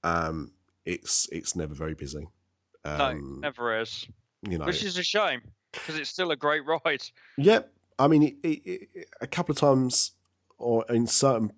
[0.04, 0.52] um,
[0.84, 2.28] it's it's never very busy.
[2.84, 4.06] No, Um, never is.
[4.48, 7.02] you know, Which is a shame because it's still a great ride.
[7.36, 7.72] Yep.
[7.98, 10.12] I mean, it, it, it, a couple of times,
[10.58, 11.52] or in certain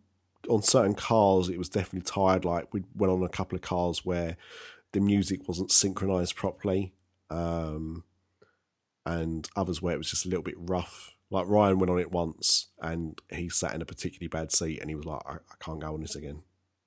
[0.48, 2.44] on certain cars, it was definitely tired.
[2.44, 4.36] Like we went on a couple of cars where
[4.92, 6.94] the music wasn't synchronized properly,
[7.30, 8.02] um,
[9.06, 11.12] and others where it was just a little bit rough.
[11.30, 14.90] Like Ryan went on it once, and he sat in a particularly bad seat, and
[14.90, 16.42] he was like, "I, I can't go on this again,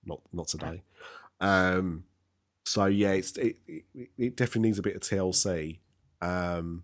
[0.06, 0.84] not not today."
[1.42, 2.06] Um,
[2.66, 3.84] so yeah, it's it, it,
[4.18, 5.80] it definitely needs a bit of TLC.
[6.22, 6.84] Um,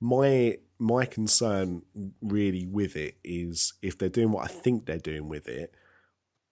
[0.00, 1.82] my my concern
[2.20, 5.74] really with it is if they're doing what I think they're doing with it,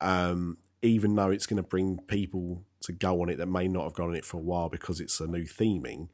[0.00, 3.84] um, even though it's going to bring people to go on it that may not
[3.84, 6.08] have gone on it for a while because it's a new theming,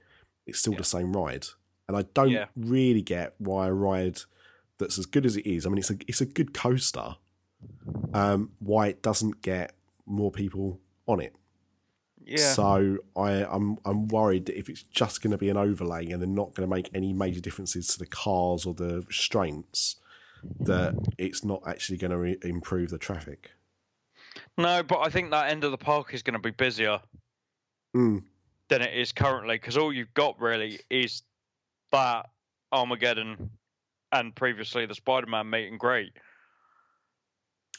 [0.47, 0.79] it's still Yeah.
[0.79, 1.47] the same ride.
[1.89, 2.47] And I don't Yeah.
[2.57, 4.19] really get why a ride
[4.79, 5.65] that's as good as it is.
[5.67, 7.17] I mean, it's a it's a good coaster.
[8.13, 9.75] Um, why it doesn't get
[10.07, 11.35] more people on it?
[12.25, 12.53] Yeah.
[12.55, 16.21] So I, I'm I'm worried that if it's just going to be an overlay and
[16.21, 19.97] they're not going to make any major differences to the cars or the restraints,
[20.61, 23.53] that it's not actually going to re- improve the traffic.
[24.59, 27.01] No, but I think that end of the park is going to be busier
[27.95, 28.25] Mm,
[28.69, 31.23] than it is currently because all you've got really is
[31.93, 32.27] that
[32.73, 33.51] Armageddon
[34.13, 36.13] and previously the Spider-Man meet and greet.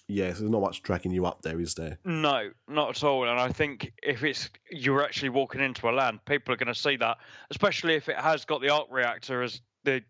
[0.08, 1.98] yeah, so there's not much dragging you up there, is there?
[2.06, 3.28] No, not at all.
[3.28, 6.80] And I think if it's you're actually walking into a land, people are going to
[6.80, 7.18] see that,
[7.52, 10.02] especially if it has got the arc reactor as the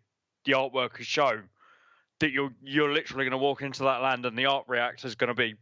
[0.44, 1.48] the artwork has shown.
[2.20, 5.14] That you're you're literally going to walk into that land and the arc reactor is
[5.14, 5.54] going to be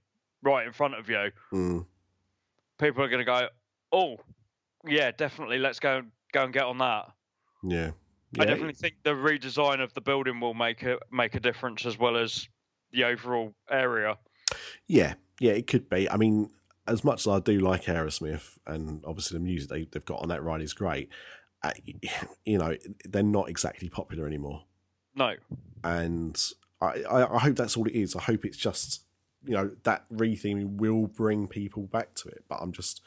[0.42, 1.30] right in front of you.
[1.52, 1.86] Mm,
[2.78, 3.48] People are going to go,
[3.92, 4.16] oh,
[4.86, 5.58] yeah, definitely.
[5.58, 7.06] Let's go go and get on that.
[7.62, 7.90] yeah,
[8.38, 11.98] I definitely think the redesign of the building will make a make a difference as
[11.98, 12.48] well as
[12.92, 14.16] the overall area.
[14.86, 15.52] yeah, yeah.
[15.52, 16.08] It could be.
[16.08, 16.50] I mean,
[16.86, 20.28] as much as I do like Aerosmith, and obviously the music they, they've got on
[20.28, 21.08] that ride is great.
[21.62, 21.72] Uh,
[22.44, 24.64] you know, they're not exactly popular anymore.
[25.14, 25.34] No,
[25.82, 26.40] and
[26.80, 28.14] I, I, I hope that's all it is.
[28.14, 29.02] I hope it's just
[29.44, 32.44] you know that retheming will bring people back to it.
[32.48, 33.02] But I'm just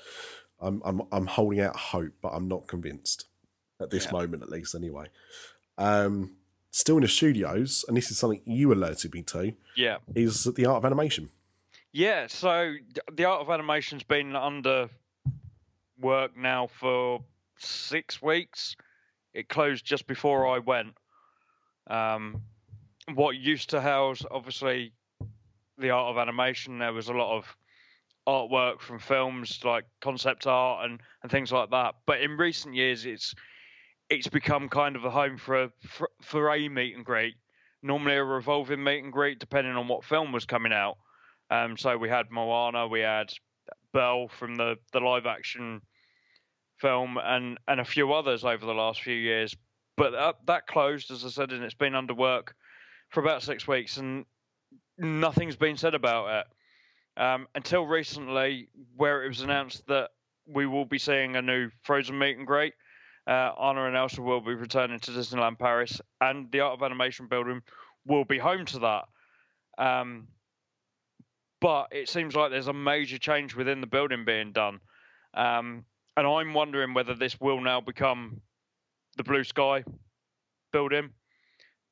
[0.60, 3.29] I'm I'm I'm holding out hope, but I'm not convinced
[3.80, 4.12] at this Yeah.
[4.12, 4.76] moment, at least.
[4.76, 5.08] Anyway,
[5.78, 6.36] um,
[6.72, 9.98] still in the studios, and this is something you alerted me to, yeah.
[10.16, 11.30] is the art of animation.
[11.92, 12.76] Yeah, so
[13.12, 14.90] the art of animation's been under
[16.00, 17.24] work now for
[17.58, 18.76] six weeks.
[19.34, 20.96] It closed just before I went.
[21.88, 22.44] Um,
[23.16, 24.94] what used to house, obviously,
[25.80, 27.56] the art of animation, there was a lot of
[28.28, 31.96] artwork from films like concept art and, and things like that.
[32.06, 33.34] But in recent years, it's
[34.10, 37.36] it's become kind of a home for a for, for a meet and greet.
[37.82, 40.98] Normally a revolving meet and greet, depending on what film was coming out.
[41.50, 43.32] Um, so we had Moana, we had
[43.94, 45.82] Belle from the, the live action
[46.78, 49.56] film, and, and a few others over the last few years.
[49.98, 52.56] But that, that closed, as I said, and it's been under work
[53.10, 54.26] for about six weeks, and
[54.98, 56.46] nothing's been said about
[57.18, 60.10] it um, until recently, where it was announced that
[60.46, 62.74] we will be seeing a new Frozen meet and greet.
[63.30, 67.28] Uh, Anna and Elsa will be returning to Disneyland Paris, and the Art of Animation
[67.28, 67.62] building
[68.08, 69.04] will be home to that.
[69.78, 70.30] Um,
[71.62, 74.80] but it seems like there's a major change within the building being done.
[75.36, 75.86] Um,
[76.18, 78.42] and I'm wondering whether this will now become
[79.18, 79.84] the Blue Sky
[80.74, 81.12] building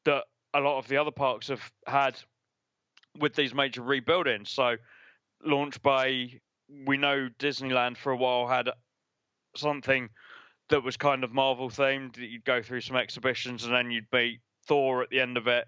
[0.06, 0.23] that
[0.56, 2.17] a lot of the other parks have had
[3.19, 4.47] with these major rebuildings.
[4.47, 4.78] So,
[5.45, 6.41] Launch Bay,
[6.88, 8.69] we know Disneyland for a while had
[9.56, 10.10] something
[10.69, 14.12] that was kind of Marvel themed that you'd go through some exhibitions and then you'd
[14.12, 15.65] meet Thor at the end of it.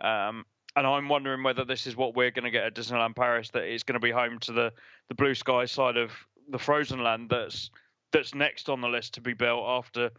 [0.00, 0.44] Um,
[0.76, 3.50] and I'm wondering whether this is what we're going to get at Disneyland Paris.
[3.50, 4.72] That it's going to be home to the
[5.08, 6.12] the blue sky side of
[6.48, 7.28] the Frozen Land.
[7.30, 7.70] That's
[8.12, 10.10] that's next on the list to be built after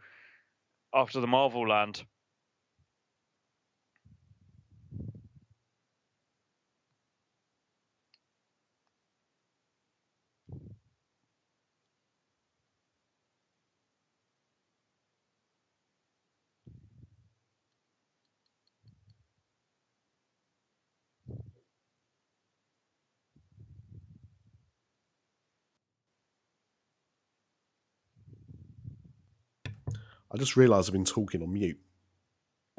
[0.94, 2.04] after the Marvel Land.
[30.32, 31.78] I just realised I've been talking on mute.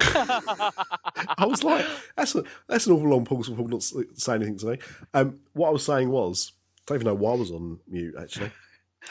[0.00, 1.86] I was like,
[2.16, 4.78] that's a, that's an awful long pause for Paul not saying anything to me.
[5.12, 8.14] Um, what I was saying was, I don't even know why I was on mute
[8.20, 8.50] actually.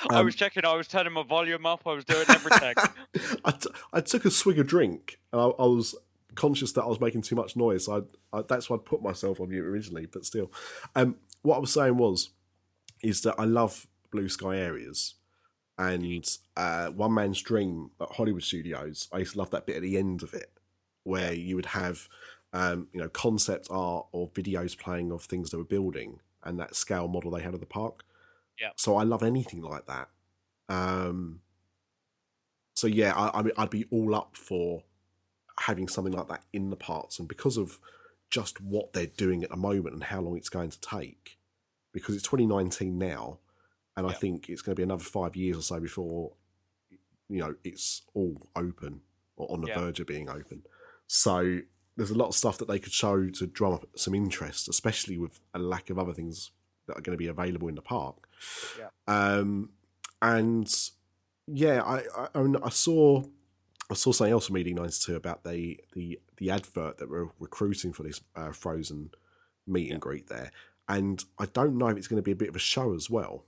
[0.09, 0.65] I Um, was checking.
[0.65, 1.81] I was turning my volume up.
[1.85, 2.73] I was doing everything.
[3.45, 5.95] I, t- I took a swig of drink and I, I was
[6.35, 7.85] conscious that I was making too much noise.
[7.85, 10.51] So I, I, that's why I put myself on mute originally, but still.
[10.95, 12.31] Um, what I was saying was,
[13.03, 15.15] is that I love blue sky areas.
[15.91, 19.81] And uh, One Man's Dream at Hollywood Studios, I used to love that bit at
[19.81, 20.51] the end of it,
[21.03, 22.07] where you would have,
[22.53, 26.75] um, you know, concept art or videos playing of things they were building and that
[26.75, 28.03] scale model they had of the park.
[28.59, 28.69] Yeah.
[28.77, 30.09] So I love anything like that.
[30.69, 31.41] Um,
[32.75, 34.83] so yeah, I, I mean, I'd be all up for
[35.59, 37.79] having something like that in the parks, and because of
[38.29, 41.37] just what they're doing at the moment and how long it's going to take,
[41.91, 43.39] because it's 2019 now,
[43.97, 46.33] and I think it's going to be another five years or so before
[47.29, 49.01] you know it's all open
[49.37, 49.79] or on the Yeah.
[49.79, 50.63] verge of being open.
[51.07, 51.59] So
[51.95, 55.17] there's a lot of stuff that they could show to drum up some interest, especially
[55.17, 56.51] with a lack of other things
[56.87, 58.27] that are going to be available in the park.
[58.77, 58.89] Yeah.
[59.07, 59.69] Um,
[60.21, 60.71] and
[61.47, 63.23] yeah, I I, I, mean, I saw
[63.89, 67.29] I saw something else from ED ninety two about the the the advert that we're
[67.39, 69.11] recruiting for this uh, Frozen
[69.67, 69.93] meet Yeah.
[69.93, 70.51] and greet there,
[70.89, 73.09] and I don't know if it's going to be a bit of a show as
[73.09, 73.45] well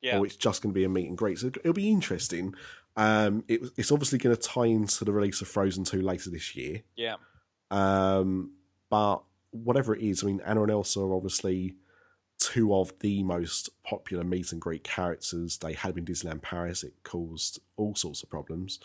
[0.00, 0.18] Yeah.
[0.18, 1.38] or it's just going to be a meet and greet.
[1.38, 2.54] So it'll be interesting.
[2.96, 6.56] Um, it, it's obviously going to tie into the release of Frozen 2 later this
[6.56, 6.82] year.
[6.96, 7.16] Yeah.
[7.70, 8.52] Um,
[8.88, 11.74] but whatever it is, I mean, Anna and Elsa are obviously
[12.38, 15.58] two of the most popular meet and greet characters.
[15.58, 16.82] They had been Disneyland Paris.
[16.82, 18.78] It caused all sorts of problems.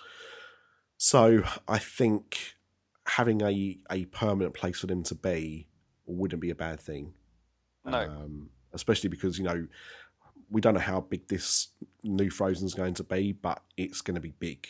[0.97, 2.55] So I think
[3.05, 5.67] having a, a permanent place for them to be
[6.05, 7.13] wouldn't be a bad thing.
[7.85, 7.99] No.
[7.99, 9.67] Um, especially because, you know,
[10.51, 11.69] we don't know how big this
[12.03, 14.67] new Frozen is going to be, but it's going to be big,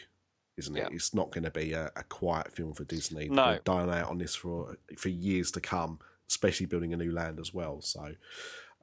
[0.58, 0.80] isn't it?
[0.80, 0.90] Yeah.
[0.92, 3.28] It's not going to be a, a quiet film for Disney.
[3.28, 3.46] No.
[3.46, 7.40] They're dialing out on this for for years to come, especially building a new land
[7.40, 7.82] as well.
[7.82, 8.14] So,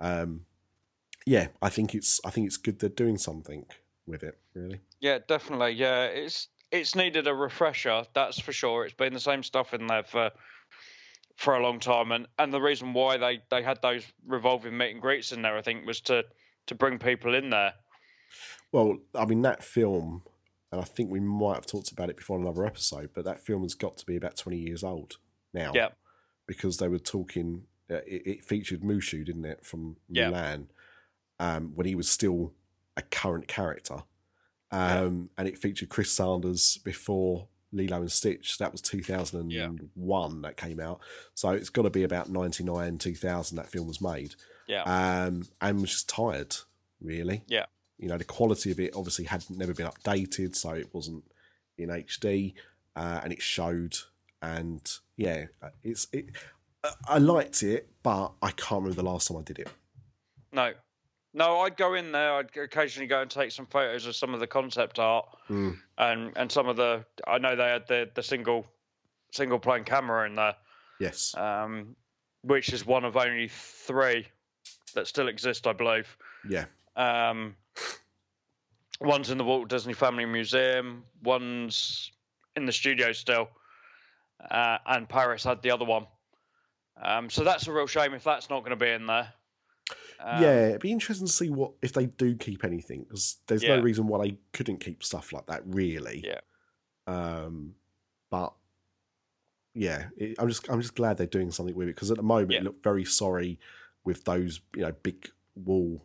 [0.01, 0.43] um,
[1.25, 3.67] yeah, I think it's I think it's good they're doing something
[4.07, 4.39] with it.
[4.55, 5.73] Really, Yeah, definitely.
[5.73, 8.05] Yeah, it's it's needed a refresher.
[8.13, 8.85] That's for sure.
[8.85, 10.33] It's been the same stuff in there for
[11.37, 14.91] for a long time, and and the reason why they they had those revolving meet
[14.91, 16.25] and greets in there, I think, was to
[16.69, 17.75] to bring people in there.
[18.73, 20.23] well, I mean that film,
[20.73, 23.41] and I think we might have talked about it before in another episode, but that
[23.45, 25.17] film has got to be about twenty years old
[25.53, 25.73] now.
[25.75, 25.89] Yeah.
[26.47, 27.65] because they were talking.
[27.91, 30.31] Uh, it, it featured Mushu, didn't it, from Yeah.
[30.31, 30.67] Mulan,
[31.41, 32.53] um, when he was still
[32.99, 34.03] a current character,
[34.71, 38.59] um, and it featured Chris Sanders before Lilo and Stitch.
[38.59, 41.01] That was two thousand and one that came out,
[41.35, 43.57] so it's got to be about ninety nine, two thousand.
[43.57, 44.35] That film was made,
[44.69, 46.55] Yeah, um, and was just tired,
[47.01, 47.43] really.
[47.49, 47.67] Yeah.
[47.99, 51.25] you know the quality of it obviously had never been updated, so it wasn't
[51.77, 52.55] in HD,
[52.97, 53.97] uh, and it showed.
[54.41, 55.47] And yeah,
[55.83, 56.27] it's it.
[56.85, 59.69] I- I liked it, but I can't remember the last time I did it.
[60.53, 60.73] no,
[61.35, 61.59] no.
[61.61, 62.35] I'd go in there.
[62.35, 65.77] I'd occasionally go and take some photos of some of the concept art Mm.
[65.99, 67.05] and and some of the.
[67.27, 68.65] I know they had the the single
[69.33, 70.55] single plane camera in there.
[71.01, 71.97] Yes, um,
[72.43, 74.29] which is one of only three
[74.95, 76.17] that still exist, I believe.
[76.49, 76.65] yeah,
[76.97, 77.55] Um,
[79.01, 82.11] one's in the Walt Disney Family Museum, one's
[82.57, 83.49] in the studio still,
[84.51, 86.07] uh, and Paris had the other one.
[87.01, 89.33] Um, so that's a real shame if that's not going to be in there.
[90.21, 90.67] Um, yeah.
[90.71, 94.09] It'd be interesting to see what if they do keep anything because there's no reason
[94.09, 96.25] why they couldn't keep stuff like that, really.
[96.27, 96.41] Yeah.
[97.07, 97.75] Um,
[98.31, 98.53] but
[99.75, 102.23] yeah, it, I'm just I'm just glad they're doing something with it because at the
[102.25, 102.59] moment Yeah.
[102.59, 103.61] it looked very sorry
[104.05, 106.03] with those you know big wall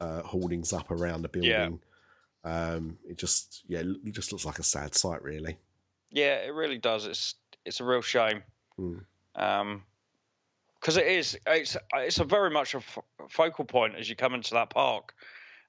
[0.00, 1.80] uh, hoardings up around the building.
[2.44, 5.56] Um, it just yeah, it just looks like a sad sight, really.
[6.10, 7.06] Yeah, it really does.
[7.06, 8.42] It's it's a real shame.
[8.78, 9.04] Mm.
[9.36, 9.82] Um,
[10.78, 12.98] because it is it's it's a very much a f-
[13.30, 15.14] focal point as you come into that park,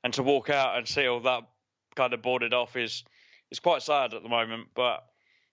[0.03, 1.43] and to walk out and see all that
[1.95, 3.05] kind of boarded off is
[3.49, 4.67] is quite sad at the moment.
[4.75, 5.05] But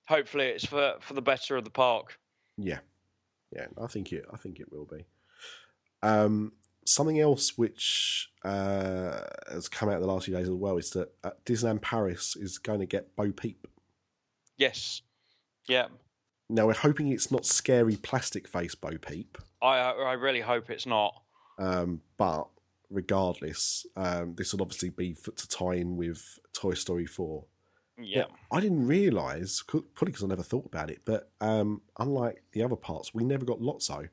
[0.09, 2.19] hopefully, it's for for the better of the park.
[2.59, 2.81] Yeah,
[3.55, 4.25] yeah, I think it.
[4.33, 5.07] I think it will be.
[6.03, 6.53] Um,
[6.85, 11.13] something else which uh, has come out the last few days as well is that
[11.23, 13.67] uh, Disneyland Paris is going to get Bo Peep.
[14.57, 15.03] Yes,
[15.69, 15.87] yeah.
[16.49, 20.87] Now we're hoping it's not scary plastic face Bo Peep, I I really hope it's
[20.87, 21.23] not.
[21.59, 22.49] um, but
[22.91, 27.45] regardless, um, this will obviously be for, to tie in with Toy Story Four.
[27.99, 32.63] Yeah, I didn't realise, probably because I never thought about it, but um, unlike the
[32.65, 34.09] other parts, we never got Lotso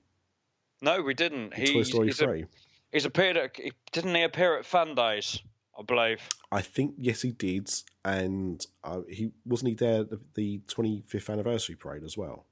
[0.82, 1.54] no, we didn't.
[1.54, 2.46] He, Toy Story he's, a- Three.
[2.92, 3.58] he's appeared at
[3.92, 5.42] didn't he appear at Fan Days?
[5.78, 6.20] I believe.
[6.52, 7.70] I think yes, he did,
[8.04, 12.46] and uh, he wasn't he there at the, the 25th anniversary parade as well.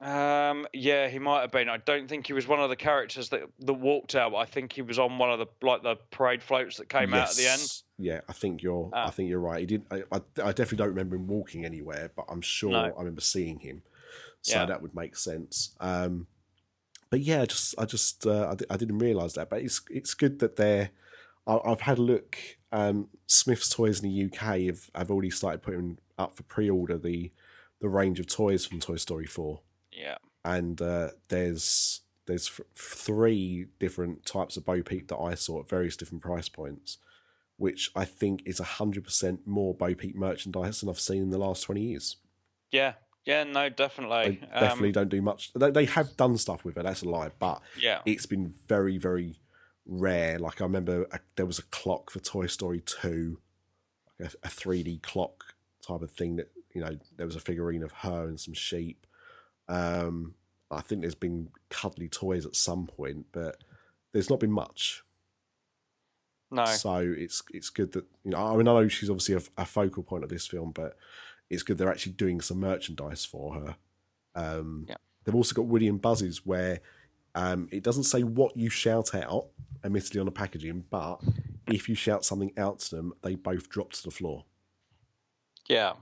[0.00, 1.68] Um, yeah, he might have been.
[1.68, 4.34] I don't think he was one of the characters that that walked out.
[4.34, 7.30] I think he was on one of the like the parade floats that came out
[7.30, 7.60] at the end.
[7.60, 7.82] Yes.
[7.98, 8.88] Yeah, I think you're.
[8.94, 9.10] I Ah.
[9.10, 9.58] think you're right.
[9.60, 9.82] He did.
[9.90, 12.78] I, I, I definitely don't remember him walking anywhere, but I'm sure No.
[12.78, 13.82] I remember seeing him.
[14.42, 14.66] So Yeah.
[14.66, 15.74] that would make sense.
[15.80, 16.28] Um,
[17.10, 19.48] but yeah, just I just uh, I, I didn't realise that.
[19.50, 20.90] But it's it's good that they're.
[21.46, 22.36] I, I've had a look.
[22.70, 27.32] Um, Smyths Toys in the UK have, have already started putting up for pre-order the
[27.80, 29.60] the range of toys from Toy Story Four.
[29.92, 35.60] Yeah, and uh, there's there's f- three different types of Bo Peep that I saw
[35.60, 36.98] at various different price points,
[37.56, 41.38] which I think is hundred percent more Bo Peep merchandise than I've seen in the
[41.38, 42.16] last twenty years.
[42.70, 42.94] yeah,
[43.24, 44.40] Yeah, no, They definitely.
[44.52, 45.52] definitely Um, don't do much.
[45.52, 46.84] They, they have done stuff with it.
[46.84, 49.36] That's a lie, but yeah, it's been very, very
[49.84, 50.38] rare.
[50.38, 53.38] Like I remember a, there was a clock for Toy Story two,
[54.20, 55.54] a, a 3D clock
[55.86, 59.06] type of thing that you know there was a figurine of her and some sheep.
[59.68, 60.34] Um,
[60.70, 63.56] I think there's been cuddly toys at some point, but
[64.12, 65.02] there's not been much.
[66.50, 68.38] no, So it's it's good that you know.
[68.38, 70.96] I mean, I know she's obviously a, a focal point of this film, but
[71.50, 73.76] it's good they're actually doing some merchandise for her.
[74.34, 74.96] Um, Yeah.
[75.24, 76.80] They've also got Woody and Buzzes where
[77.34, 79.48] um, it doesn't say what you shout out,
[79.84, 81.20] admittedly on the packaging, but
[81.66, 84.44] if you shout something out to them, they both drop to the floor.
[85.68, 85.94] yeah,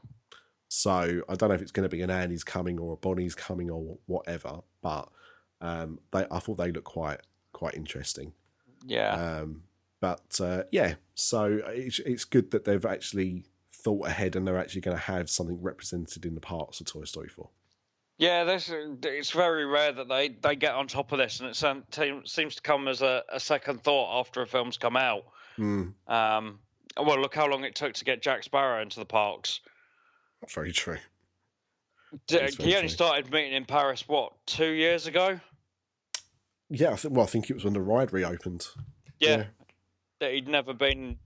[0.68, 3.34] So I don't know if it's going to be an Annie's coming or a Bonnie's
[3.34, 5.08] coming or whatever, but
[5.60, 7.20] um, they I thought they looked quite
[7.52, 8.32] quite interesting.
[8.84, 9.64] yeah, Um,
[10.00, 13.44] but uh, yeah, so it's, it's good that they've actually
[13.86, 17.04] thought ahead and they're actually going to have something represented in the parts of Toy
[17.04, 17.48] Story 4.
[18.18, 18.42] yeah.
[18.44, 22.54] This it's very rare that they they get on top of this, and it seems
[22.56, 25.22] to come as a, a second thought after a film's come out.
[25.56, 26.58] Mm, Um,
[26.96, 29.60] well, look how long it took to get Jack Sparrow into the parks.
[30.54, 30.98] very true.
[32.26, 32.88] D- very He only true.
[32.88, 35.38] started meeting in Paris what two years ago.
[36.70, 38.66] Yeah, I think, well, I think it was when the ride reopened.
[39.20, 39.44] Yeah, Yeah.
[40.20, 41.18] that he'd never been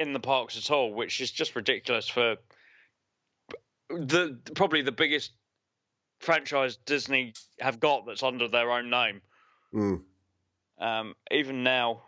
[0.00, 2.36] in the parks at all, which is just ridiculous for
[3.90, 5.32] the probably the biggest
[6.20, 9.20] franchise Disney have got that's under their own name.
[9.74, 10.02] Mm,
[10.78, 12.02] Um, even now,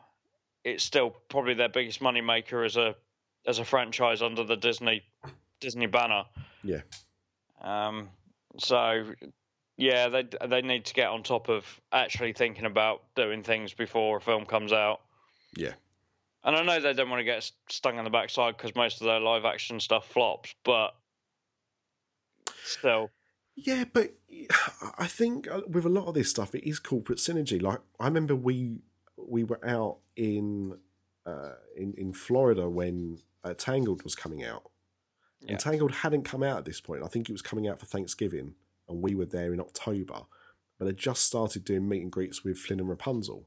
[0.65, 2.97] it's still probably their biggest money maker as a
[3.47, 5.03] as a franchise under the Disney
[5.61, 6.25] Disney banner.
[6.65, 6.81] Yeah.
[7.61, 8.09] Um.
[8.59, 9.05] So,
[9.77, 14.17] yeah, they they need to get on top of actually thinking about doing things before
[14.17, 15.03] a film comes out.
[15.55, 15.75] Yeah.
[16.45, 19.07] And I know they don't want to get stung on the backside because most of
[19.07, 20.95] their live action stuff flops, but
[22.65, 23.11] still,
[23.55, 24.15] Yeah, but
[24.99, 27.61] I think with a lot of this stuff, it is corporate synergy.
[27.61, 28.79] Like I remember we
[29.17, 30.79] we were out in
[31.27, 34.71] uh, in in Florida when uh, Tangled was coming out,
[35.41, 35.53] Yeah.
[35.53, 37.03] and Tangled hadn't come out at this point.
[37.05, 38.55] I think it was coming out for Thanksgiving,
[38.89, 40.23] and we were there in October.
[40.79, 43.47] But they just started doing meet and greets with Flynn and Rapunzel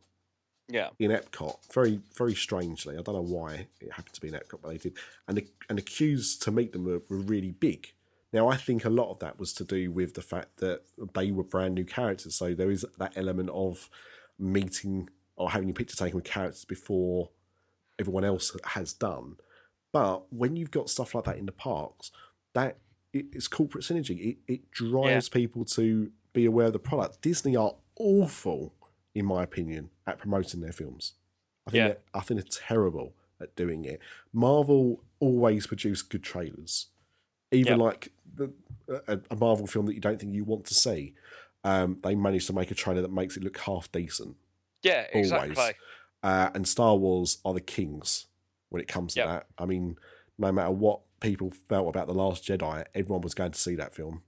[0.68, 1.58] yeah, in Epcot.
[1.74, 4.78] Very, very strangely, I don't know why it happened to be in Epcot, but they
[4.78, 4.98] did.
[5.28, 7.94] And the and the queues to meet them were, were really big.
[8.34, 10.82] Now, I think a lot of that was to do with the fact that
[11.14, 13.90] they were brand new characters, so there is that element of
[14.38, 17.30] meeting or having your picture taken with characters before
[18.00, 19.38] everyone else has done.
[19.92, 22.12] But when you've got stuff like that in the parks,
[22.54, 22.78] that
[23.14, 24.32] it's corporate synergy.
[24.32, 27.22] It it drives people to be aware of the product.
[27.22, 28.74] Disney are awful,
[29.14, 31.14] in my opinion, at promoting their films.
[31.68, 31.88] I think Yeah.
[31.90, 34.00] they're, I think they're terrible at doing it.
[34.34, 36.88] Marvel always produce good trailers,
[37.52, 37.84] even Yeah.
[37.86, 38.54] like the,
[39.08, 41.16] a, a Marvel film that you don't think you want to see.
[41.64, 44.36] Um, they manage to make a trailer that makes it look half decent.
[44.84, 45.32] yeah, Always.
[45.32, 45.74] exactly.
[46.22, 48.28] Uh, and Star Wars are the kings
[48.70, 49.28] when it comes to Yep.
[49.30, 49.48] that.
[49.58, 49.98] I mean,
[50.38, 53.96] no matter what people felt about the Last Jedi, everyone was going to see that
[53.96, 54.22] film.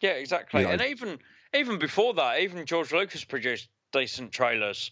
[0.00, 0.60] Yeah, exactly.
[0.60, 1.18] You know- And even
[1.54, 4.90] even before that, even George Lucas produced decent trailers.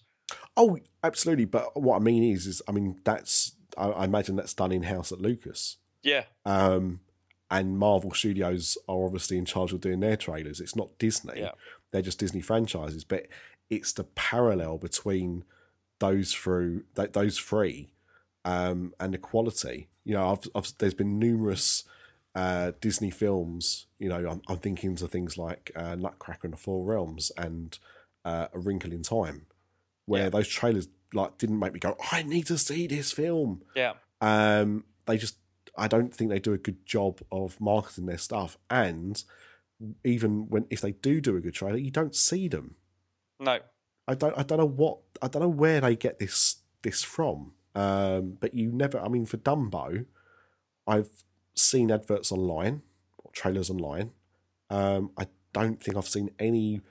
[0.57, 1.45] Oh, absolutely.
[1.47, 4.85] But what I mean is, is I mean that's I, I imagine that's done in
[4.85, 5.77] house at Lucas.
[6.03, 7.01] Yeah, Um,
[7.51, 10.61] and Marvel Studios are obviously in charge of doing their trailers.
[10.61, 11.53] It's not Disney; Yeah.
[11.91, 13.05] they're just Disney franchises.
[13.05, 13.27] But
[13.71, 15.45] it's the parallel between
[16.01, 17.89] those through th- those three
[18.45, 19.89] um, and the quality.
[20.05, 21.85] You know, I've, I've, there's been numerous
[22.35, 23.87] uh, Disney films.
[23.99, 27.79] You know, I'm, I'm thinking to things like uh, Nutcracker and the Four Realms and
[28.27, 29.47] uh, A Wrinkle in Time,
[30.07, 30.29] where Yeah.
[30.31, 34.85] those trailers like didn't make me go, "I need to see this film." yeah, um,
[35.07, 35.37] they just
[35.77, 38.57] I don't think they do a good job of marketing their stuff.
[38.71, 39.23] And
[40.05, 42.77] even when if they do do a good trailer, you don't see them.
[43.41, 43.59] no,
[44.07, 47.53] I don't I don't know what I don't know where they get this this from.
[47.75, 49.01] Um, but you never.
[49.01, 50.07] I mean, for Dumbo,
[50.87, 51.11] I've
[51.57, 52.83] seen adverts online
[53.19, 54.13] or trailers online.
[54.71, 56.83] Um, I don't think I've seen any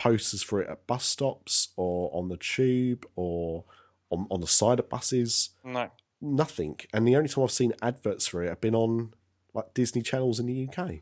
[0.00, 3.64] posters for it at bus stops or on the tube or
[4.08, 5.90] on, on the side of buses no.
[6.20, 6.80] nothing.
[6.92, 9.12] And the only time I've seen adverts for it have been on
[9.52, 11.00] like Disney channels in the UK.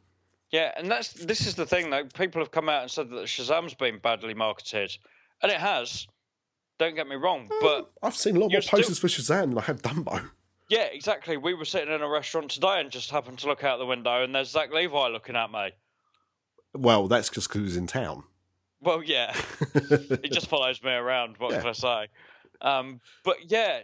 [0.51, 2.05] Yeah, and that's this is the thing though.
[2.05, 4.97] People have come out and said that Shazam's been badly marketed,
[5.43, 6.07] and it has.
[6.79, 9.09] Don't get me wrong, mm, but I've seen a lot more You're still- posters for
[9.09, 10.31] Shazam than I have Dumbo.
[10.71, 11.37] yeah, exactly.
[11.37, 14.23] We were sitting in a restaurant today and just happened to look out the window,
[14.25, 15.71] and there's Zach Levi looking at me.
[16.75, 18.25] Well, that's just because he's in town.
[18.81, 19.35] Well, yeah,
[19.75, 21.37] it just follows me around.
[21.39, 21.61] What Yeah.
[21.61, 22.07] can I say?
[22.61, 23.81] Um, but yeah,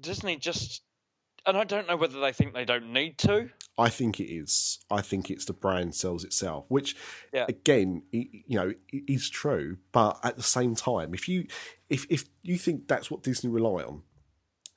[0.00, 0.82] Disney just,
[1.46, 3.50] and I don't know whether they think they don't need to.
[3.76, 4.78] I think it is.
[4.90, 6.96] I think it's the brand sells itself, which
[7.32, 7.46] Yeah.
[7.48, 9.78] again, you know, is true.
[9.92, 11.46] But at the same time, if you
[11.88, 14.02] if if you think that's what Disney rely on,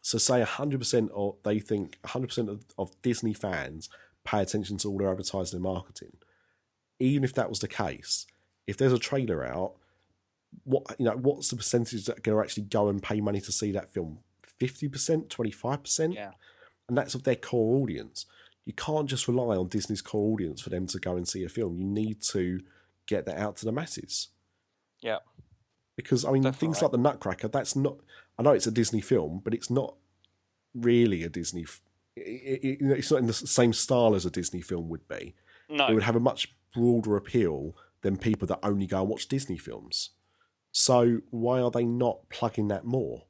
[0.01, 3.87] so say hundred percent of they think hundred percent of, of Disney fans
[4.23, 6.13] pay attention to all their advertising and marketing.
[6.99, 8.25] Even if that was the case,
[8.67, 9.73] if there's a trailer out,
[10.63, 13.41] what you know, what's the percentage that are going to actually go and pay money
[13.41, 14.19] to see that film?
[14.59, 16.31] Fifty percent, twenty five percent, Yeah.
[16.87, 18.25] and that's of their core audience.
[18.65, 21.49] You can't just rely on Disney's core audience for them to go and see a
[21.49, 21.77] film.
[21.77, 22.59] You need to
[23.05, 24.27] get that out to the masses.
[25.01, 25.19] Yeah.
[25.95, 27.97] Because I mean, things like the Nutcracker, that's not.
[28.37, 29.95] I know it's a Disney film, but it's not
[30.75, 31.63] really a Disney.
[31.63, 31.81] f-
[32.15, 35.33] It, it, it's not in the same style as a Disney film would be.
[35.69, 35.87] No.
[35.87, 39.57] It would have a much broader appeal than people that only go and watch Disney
[39.57, 40.11] films.
[40.71, 43.23] So why are they not plugging that more?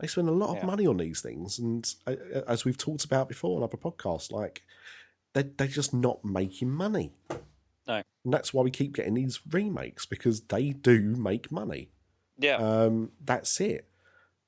[0.00, 3.04] They spend a lot of money on these things, and uh, uh, as we've talked
[3.04, 4.62] about before on other podcasts, like
[5.34, 7.12] they they're just not making money.
[7.86, 8.02] No.
[8.24, 11.90] and that's why we keep getting these remakes because they do make money.
[12.38, 12.56] yeah.
[12.56, 13.88] Um, that's it.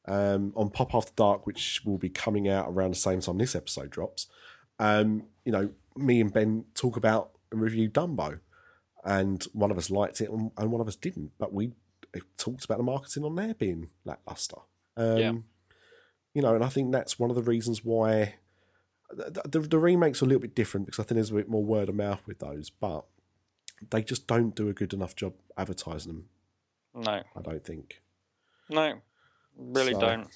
[0.09, 3.55] Um, on Pop After Dark, which will be coming out around the same time this
[3.55, 4.29] episode drops,
[4.79, 8.41] um, you know, me and Ben talk about and review Dumbo,
[9.07, 11.73] and one of us liked it and and one of us didn't, but we
[12.37, 14.57] talked about the marketing on there being lackluster.
[14.97, 15.33] Um, Yeah.
[16.35, 18.35] You know, and I think that's one of the reasons why
[19.11, 21.49] the, the, the remakes are a little bit different because I think there's a bit
[21.49, 23.05] more word of mouth with those, but
[23.91, 26.29] they just don't do a good enough job advertising them.
[26.95, 27.23] no.
[27.37, 28.03] I don't think.
[28.69, 28.95] No.
[29.57, 30.29] Really So- don't.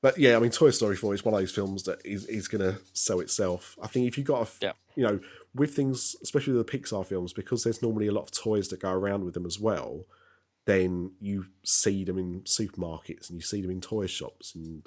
[0.00, 2.46] But yeah, I mean, Toy Story 4 is one of those films that is, is
[2.46, 3.76] going to sell itself.
[3.82, 4.72] I think if you got a, Yeah.
[4.94, 5.18] you know,
[5.54, 8.92] with things, especially the Pixar films, because there's normally a lot of toys that go
[8.92, 10.04] around with them as well,
[10.66, 14.54] then you see them in supermarkets and you see them in toy shops.
[14.54, 14.86] And,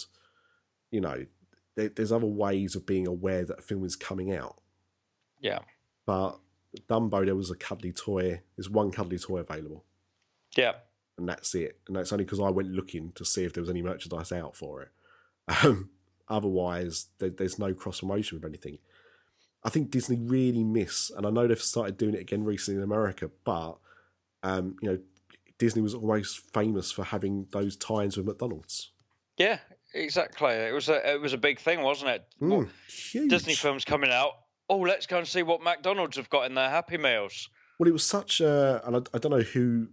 [0.91, 1.25] you know,
[1.75, 4.61] there, there's other ways of being aware that a film is coming out.
[5.41, 5.59] Yeah.
[6.05, 6.39] But
[6.89, 9.83] Dumbo, there was a cuddly toy, there's one cuddly toy available.
[10.55, 10.73] Yeah.
[11.17, 11.79] and that's it.
[11.87, 14.55] And that's only because I went looking to see if there was any merchandise out
[14.55, 14.89] for it.
[15.47, 15.89] Um,
[16.27, 18.77] otherwise, there, there's no cross promotion with anything.
[19.63, 22.83] I think Disney really miss, and I know they've started doing it again recently in
[22.83, 23.77] America, but
[24.43, 24.99] um, you know,
[25.57, 28.91] Disney was always famous for having those tie-ins with McDonald's.
[29.37, 29.59] Yeah.
[29.93, 30.53] Exactly.
[30.53, 32.25] It was a it was a big thing, wasn't it?
[32.41, 33.29] Mm, huge.
[33.29, 34.31] Disney films coming out.
[34.69, 37.49] Oh, let's go and see what McDonald's have got in their Happy Meals.
[37.77, 39.89] Well, it was such a, and I, I don't know who,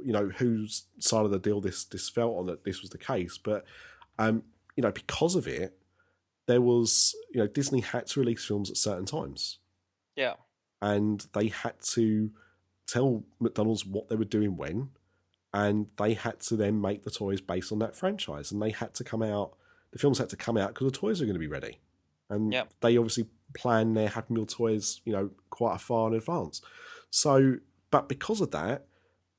[0.00, 2.98] you know, whose side of the deal this this felt on that this was the
[2.98, 3.64] case, but
[4.18, 4.42] um,
[4.80, 5.76] you know, because of it,
[6.46, 9.58] there was, you know, Disney had to release films at certain times,
[10.16, 10.36] Yeah.
[10.80, 12.30] and they had to
[12.86, 14.88] tell McDonald's what they were doing when,
[15.52, 18.94] and they had to then make the toys based on that franchise, and they had
[18.94, 19.54] to come out.
[19.92, 21.78] The films had to come out because the toys are going to be ready,
[22.30, 22.64] and Yeah.
[22.80, 26.62] they obviously plan their Happy Meal toys, you know, quite a far in advance.
[27.10, 27.58] So,
[27.90, 28.86] but because of that,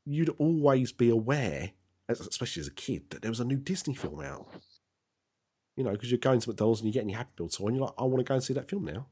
[0.05, 1.71] you'd always be aware,
[2.07, 4.47] especially as a kid, that there was a new Disney film out.
[5.75, 7.75] You know, because you're going to McDonald's and you're getting your Happy Meal toy, and
[7.75, 9.07] you're like, I want to go and see that film now.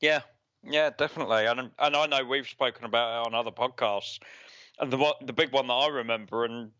[0.00, 0.20] Yeah,
[0.62, 1.46] yeah, definitely.
[1.46, 4.18] And and I know we've spoken about it on other podcasts.
[4.78, 6.70] And the the big one that I remember, and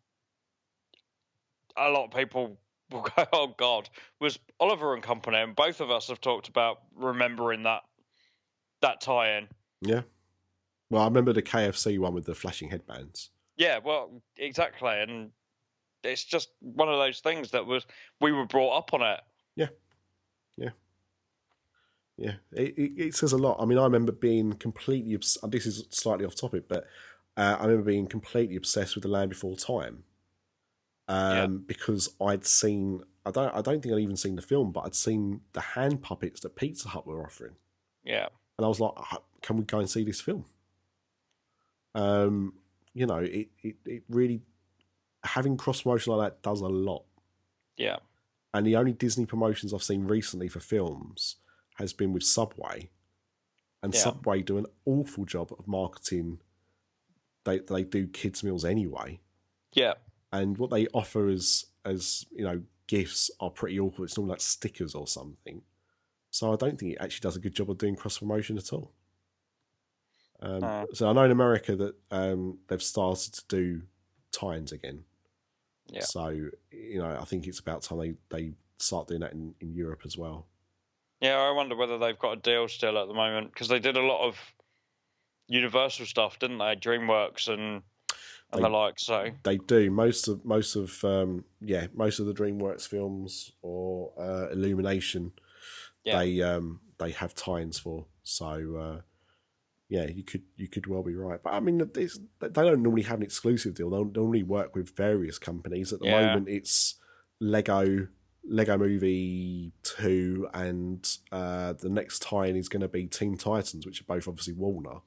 [1.76, 2.58] a lot of people
[2.90, 3.88] will go, "Oh God,"
[4.20, 7.82] was Oliver and Company, and both of us have talked about remembering that
[8.80, 9.48] that tie-in.
[9.80, 10.02] Yeah.
[10.90, 13.30] Well, I remember the KFC one with the flashing headbands.
[13.56, 15.30] Yeah, well, exactly, and
[16.04, 17.86] it's just one of those things that was
[18.20, 19.20] we were brought up on it.
[19.56, 19.68] Yeah,
[20.56, 20.70] yeah,
[22.16, 22.32] yeah.
[22.52, 23.56] it, it, it says a lot.
[23.60, 25.14] I mean, I remember being completely.
[25.14, 26.84] Obs- this is slightly off topic, but
[27.36, 30.04] uh, I remember being completely obsessed with the Land Before Time,
[31.08, 31.46] um, Yeah.
[31.66, 33.02] because I'd seen.
[33.26, 33.54] I don't.
[33.54, 36.56] I don't think I'd even seen the film, but I'd seen the hand puppets that
[36.56, 37.56] Pizza Hut were offering,
[38.04, 40.44] Yeah, and I was like, "Ah, "Can we go and see this film?"
[41.94, 42.54] Um,
[42.94, 44.40] you know, it it, it really
[45.28, 47.04] having cross promotion like that does a lot.
[47.76, 47.98] yeah,
[48.54, 51.36] And the only Disney promotions I've seen recently for films
[51.76, 52.90] has been with Subway.
[53.82, 54.00] And Yeah.
[54.00, 56.40] Subway do an awful job of marketing.
[57.44, 59.20] They they do kids meals anyway,
[59.72, 59.94] yeah,
[60.32, 64.04] and what they offer as as you know gifts are pretty awful.
[64.04, 65.62] It's normally like stickers or something.
[66.30, 68.72] So I don't think it actually does a good job of doing cross promotion at
[68.72, 68.92] all.
[70.40, 70.86] Um, Uh.
[70.92, 73.82] So I know in America that um, they've started to do
[74.32, 75.04] tie-ins again.
[75.90, 76.00] Yeah.
[76.02, 76.28] So
[76.70, 80.02] you know, I think it's about time they, they start doing that in, in Europe
[80.04, 80.46] as well.
[81.20, 81.36] yeah.
[81.38, 84.02] I wonder whether they've got a deal still at the moment because they did a
[84.02, 84.36] lot of
[85.50, 86.76] Universal stuff, didn't they?
[86.76, 87.82] DreamWorks and
[88.52, 88.98] and the They- like.
[88.98, 94.12] So They do most of most of um, yeah most of the DreamWorks films or
[94.18, 95.32] uh, Illumination.
[96.04, 96.18] Yeah.
[96.18, 98.04] They um, they have tie-ins for.
[98.22, 99.00] So uh,
[99.88, 101.42] yeah, you could you could well be right.
[101.42, 102.08] But I mean, they
[102.48, 103.90] don't normally have an exclusive deal.
[103.90, 105.92] They'll normally work with various companies.
[105.92, 106.26] At the Yeah.
[106.26, 106.96] moment, it's
[107.40, 108.08] Lego,
[108.44, 114.00] Lego Movie Two, and uh, the next tie-in is going to be Teen Titans, which
[114.00, 115.00] are both obviously Warner.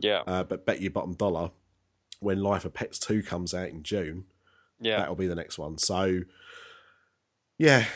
[0.00, 1.50] Yeah, Uh, but bet your bottom dollar
[2.20, 4.26] when Life of Pets Two comes out in June,
[4.80, 5.78] yeah, that'll be the next one.
[5.78, 6.20] So,
[7.58, 7.86] yeah,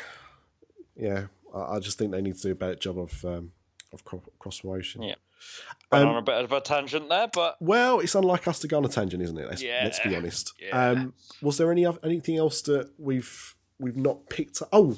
[0.97, 3.53] yeah, I, I just think they need to do a better job of um,
[3.93, 5.03] of cross promotion.
[5.03, 5.15] Yeah.
[5.93, 8.79] Um, on a bit of a tangent there, but Well, it's unlike us to go
[8.79, 9.47] on a tangent, isn't it?
[9.49, 10.53] Let's, let's be honest.
[10.61, 10.91] yeah.
[10.91, 14.69] Um, was there any anything else that we've we've not picked up?
[14.73, 14.97] Oh,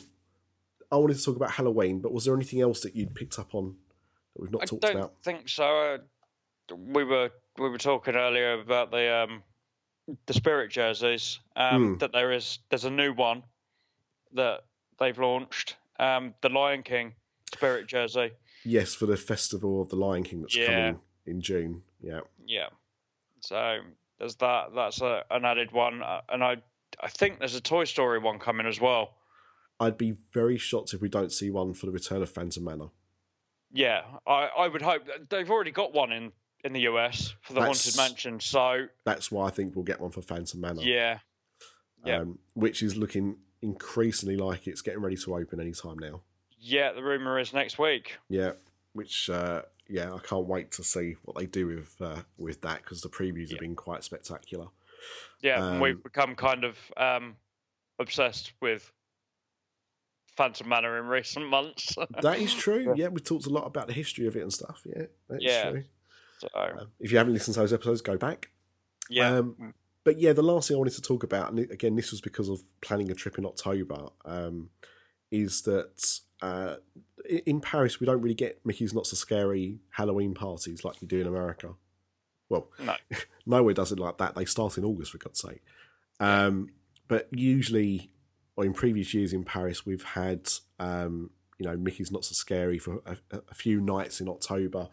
[0.91, 3.55] I wanted to talk about Halloween, but was there anything else that you'd picked up
[3.55, 3.77] on
[4.35, 4.97] that we've not I talked about?
[4.97, 5.65] I don't think so.
[5.65, 9.43] Uh, we were we were talking earlier about the um,
[10.27, 11.41] the spirit jerseys.
[11.57, 11.99] Um, Hmm.
[11.99, 13.43] That there is there's a new one
[14.33, 14.61] that
[14.99, 15.77] they've launched.
[15.99, 17.15] Um, the Lion King
[17.53, 18.31] spirit jersey.
[18.67, 20.67] Yes, for the festival of the Lion King that's Yeah.
[20.67, 21.83] coming in June.
[22.01, 22.69] Yeah, Yeah.
[23.41, 23.79] So
[24.19, 24.75] there's that.
[24.75, 26.57] That's a, an added one, uh, and I
[27.01, 29.15] I think there's a Toy Story one coming as well.
[29.79, 32.89] I'd be very shocked if we don't see one for the Return of Phantom Manor.
[33.73, 36.33] Yeah, I, I would hope they've already got one in
[36.65, 38.41] in the US for the That's- Haunted Mansion.
[38.41, 40.83] So That's why I think we'll get one for Phantom Manor.
[40.83, 41.19] yeah,
[42.05, 42.21] yeah.
[42.23, 46.23] um, which is looking increasingly like it's getting ready to open any time now.
[46.67, 46.93] Yeah.
[46.93, 48.17] The rumor is next week.
[48.29, 48.53] Yeah,
[48.93, 52.83] which uh, yeah, I can't wait to see what they do with uh, with that
[52.83, 54.67] because the previews have been quite spectacular.
[55.41, 57.37] Yeah, and we've Um, become kind of um,
[57.99, 58.91] obsessed with
[60.37, 61.95] Phantom Manor in recent months.
[62.23, 62.95] That is true.
[62.97, 64.83] Yeah, we talked a lot about the history of it and stuff.
[64.85, 65.71] Yeah, that's Yeah.
[65.71, 65.85] true.
[66.39, 68.51] so Um, if you haven't listened to those episodes, go back.
[69.09, 72.11] yeah, Um, but yeah, the last thing I wanted to talk about, and again, this
[72.11, 74.71] was because of planning a trip in October, um,
[75.31, 76.77] is that uh,
[77.47, 81.21] in Paris we don't really get Mickey's Not So Scary Halloween parties like we do
[81.21, 81.75] in America.
[82.49, 82.95] Well, No.
[83.47, 84.35] nowhere does it like that.
[84.35, 85.63] They start in August, for God's sake.
[86.21, 86.71] Um,
[87.09, 88.11] but usually,
[88.57, 92.79] or in previous years in Paris, we've had um, you know Mickey's Not So Scary
[92.79, 93.17] for a,
[93.51, 94.89] a few nights in October.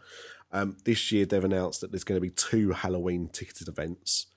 [0.51, 4.27] Um, this year, they've announced that there's going to be two Halloween ticketed events.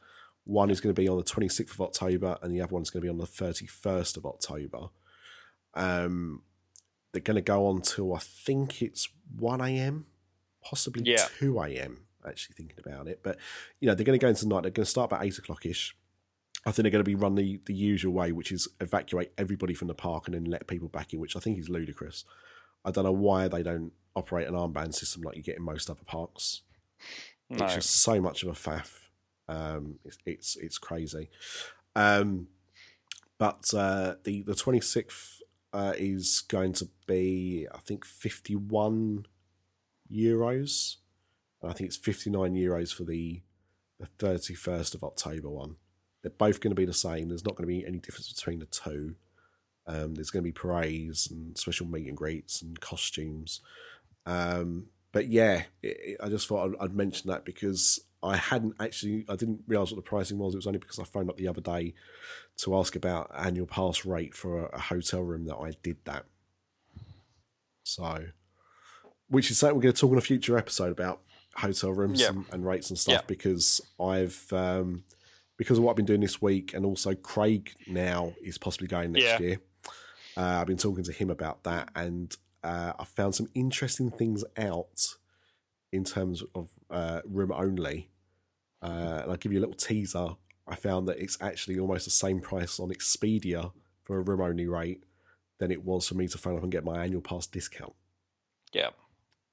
[0.44, 3.02] One is going to be on the 26th of October, and the other one's going
[3.02, 4.88] to be on the 31st of October.
[5.74, 6.42] Um,
[7.16, 9.08] they're going to go on till I think it's
[9.38, 10.04] 1 a.m.,
[10.62, 11.24] possibly Yeah.
[11.38, 12.02] 2 a.m.
[12.28, 13.38] Actually, thinking about it, but
[13.80, 14.62] you know they're going to go into the night.
[14.62, 15.96] They're going to start about eight o'clock ish.
[16.66, 19.74] I think they're going to be run the, the usual way, which is evacuate everybody
[19.74, 22.24] from the park and then let people back in, which I think is ludicrous.
[22.84, 25.88] I don't know why they don't operate an armband system like you get in most
[25.88, 26.62] other parks.
[27.48, 27.64] no.
[27.64, 28.90] It's just so much of a faff.
[29.48, 31.30] Um, it's it's, it's crazy.
[31.94, 32.48] Um,
[33.38, 35.35] but uh, the the twenty sixth
[35.72, 39.26] uh, is going to be I think fifty one
[40.12, 40.96] euros.
[41.62, 43.42] And I think it's fifty nine euros for the
[43.98, 45.76] the thirty first of October one.
[46.22, 47.28] They're both going to be the same.
[47.28, 49.14] There's not going to be any difference between the two.
[49.86, 53.60] Um, there's going to be parades and special meet and greets and costumes.
[54.26, 58.74] Um, but yeah, it, it- I just thought I'd, I'd mention that because I hadn't
[58.80, 60.54] actually, I didn't realize what the pricing was.
[60.54, 61.94] It was only because I phoned up the other day
[62.58, 66.24] to ask about annual pass rate for a, a hotel room that I did that.
[67.84, 68.26] So,
[69.28, 71.20] which is something we're going to talk in a future episode about
[71.54, 72.30] hotel rooms Yeah.
[72.30, 73.26] and, and rates and stuff Yeah.
[73.26, 75.04] because I've, um,
[75.56, 79.12] because of what I've been doing this week, and also Craig now is possibly going
[79.12, 79.38] next Yeah.
[79.38, 79.60] year.
[80.36, 84.44] Uh, I've been talking to him about that, and uh, I found some interesting things
[84.58, 85.14] out
[85.96, 88.10] in terms of uh, room only.
[88.82, 90.28] Uh, and I'll give you a little teaser.
[90.68, 93.72] I found that it's actually almost the same price on Expedia
[94.04, 95.02] for a room only rate
[95.58, 97.94] than it was for me to phone up and get my annual pass discount.
[98.72, 98.90] yeah,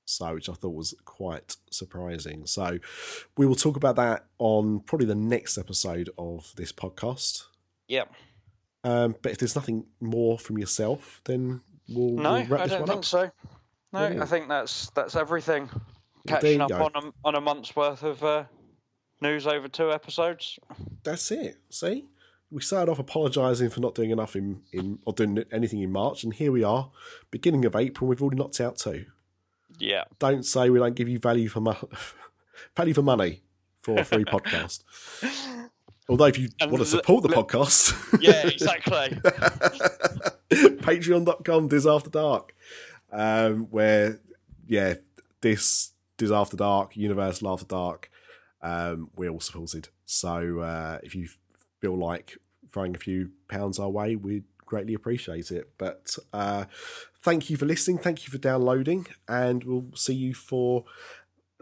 [0.06, 2.46] So, which I thought was quite surprising.
[2.46, 2.80] So,
[3.38, 7.46] we will talk about that on probably the next episode of this podcast.
[7.88, 8.06] yeah.
[8.86, 12.74] Um, but if there's nothing more from yourself, then we'll, No, we'll wrap I this
[12.74, 13.32] don't think so.
[13.94, 15.70] No, I think that's that's everything.
[16.28, 16.84] Catching up go.
[16.86, 18.46] on a, on a month's worth of uh,
[19.22, 20.58] news over two episodes.
[21.04, 21.58] That's it.
[21.70, 22.06] See,
[22.52, 26.24] we started off apologising for not doing enough in, in or doing anything in March,
[26.24, 26.92] and here we are,
[27.32, 28.08] beginning of April.
[28.08, 29.06] We've already knocked out two.
[29.80, 31.90] Yeah, Don't say we don't give you value for mo-
[32.78, 33.42] value for money
[33.82, 34.84] for a free podcast.
[36.08, 39.18] Although, if you And want to support the the- podcast, yeah, exactly.
[40.52, 42.54] patreon.com dis after dark
[43.12, 44.20] um where
[44.68, 44.94] yeah
[45.42, 48.09] this dis after dark universal after dark
[48.61, 51.28] um we're all supported so uh if you
[51.80, 52.38] feel like
[52.72, 55.70] throwing a few pounds our way we'd greatly appreciate it.
[55.78, 56.66] But uh,
[57.22, 57.99] thank you for listening.
[57.99, 60.86] Thank you for downloading, and we'll see you for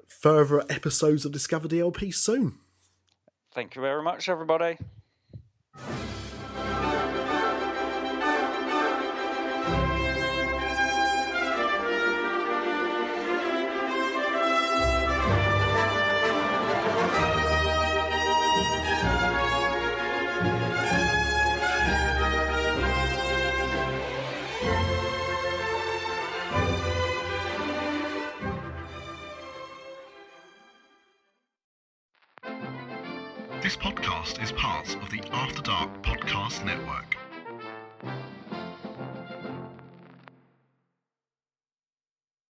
[0.08, 2.60] further episodes of Discover DLP soon.
[3.54, 4.78] Thank you very much, everybody.
[34.84, 37.21] This podcast is part of the After Dark Podcast Network.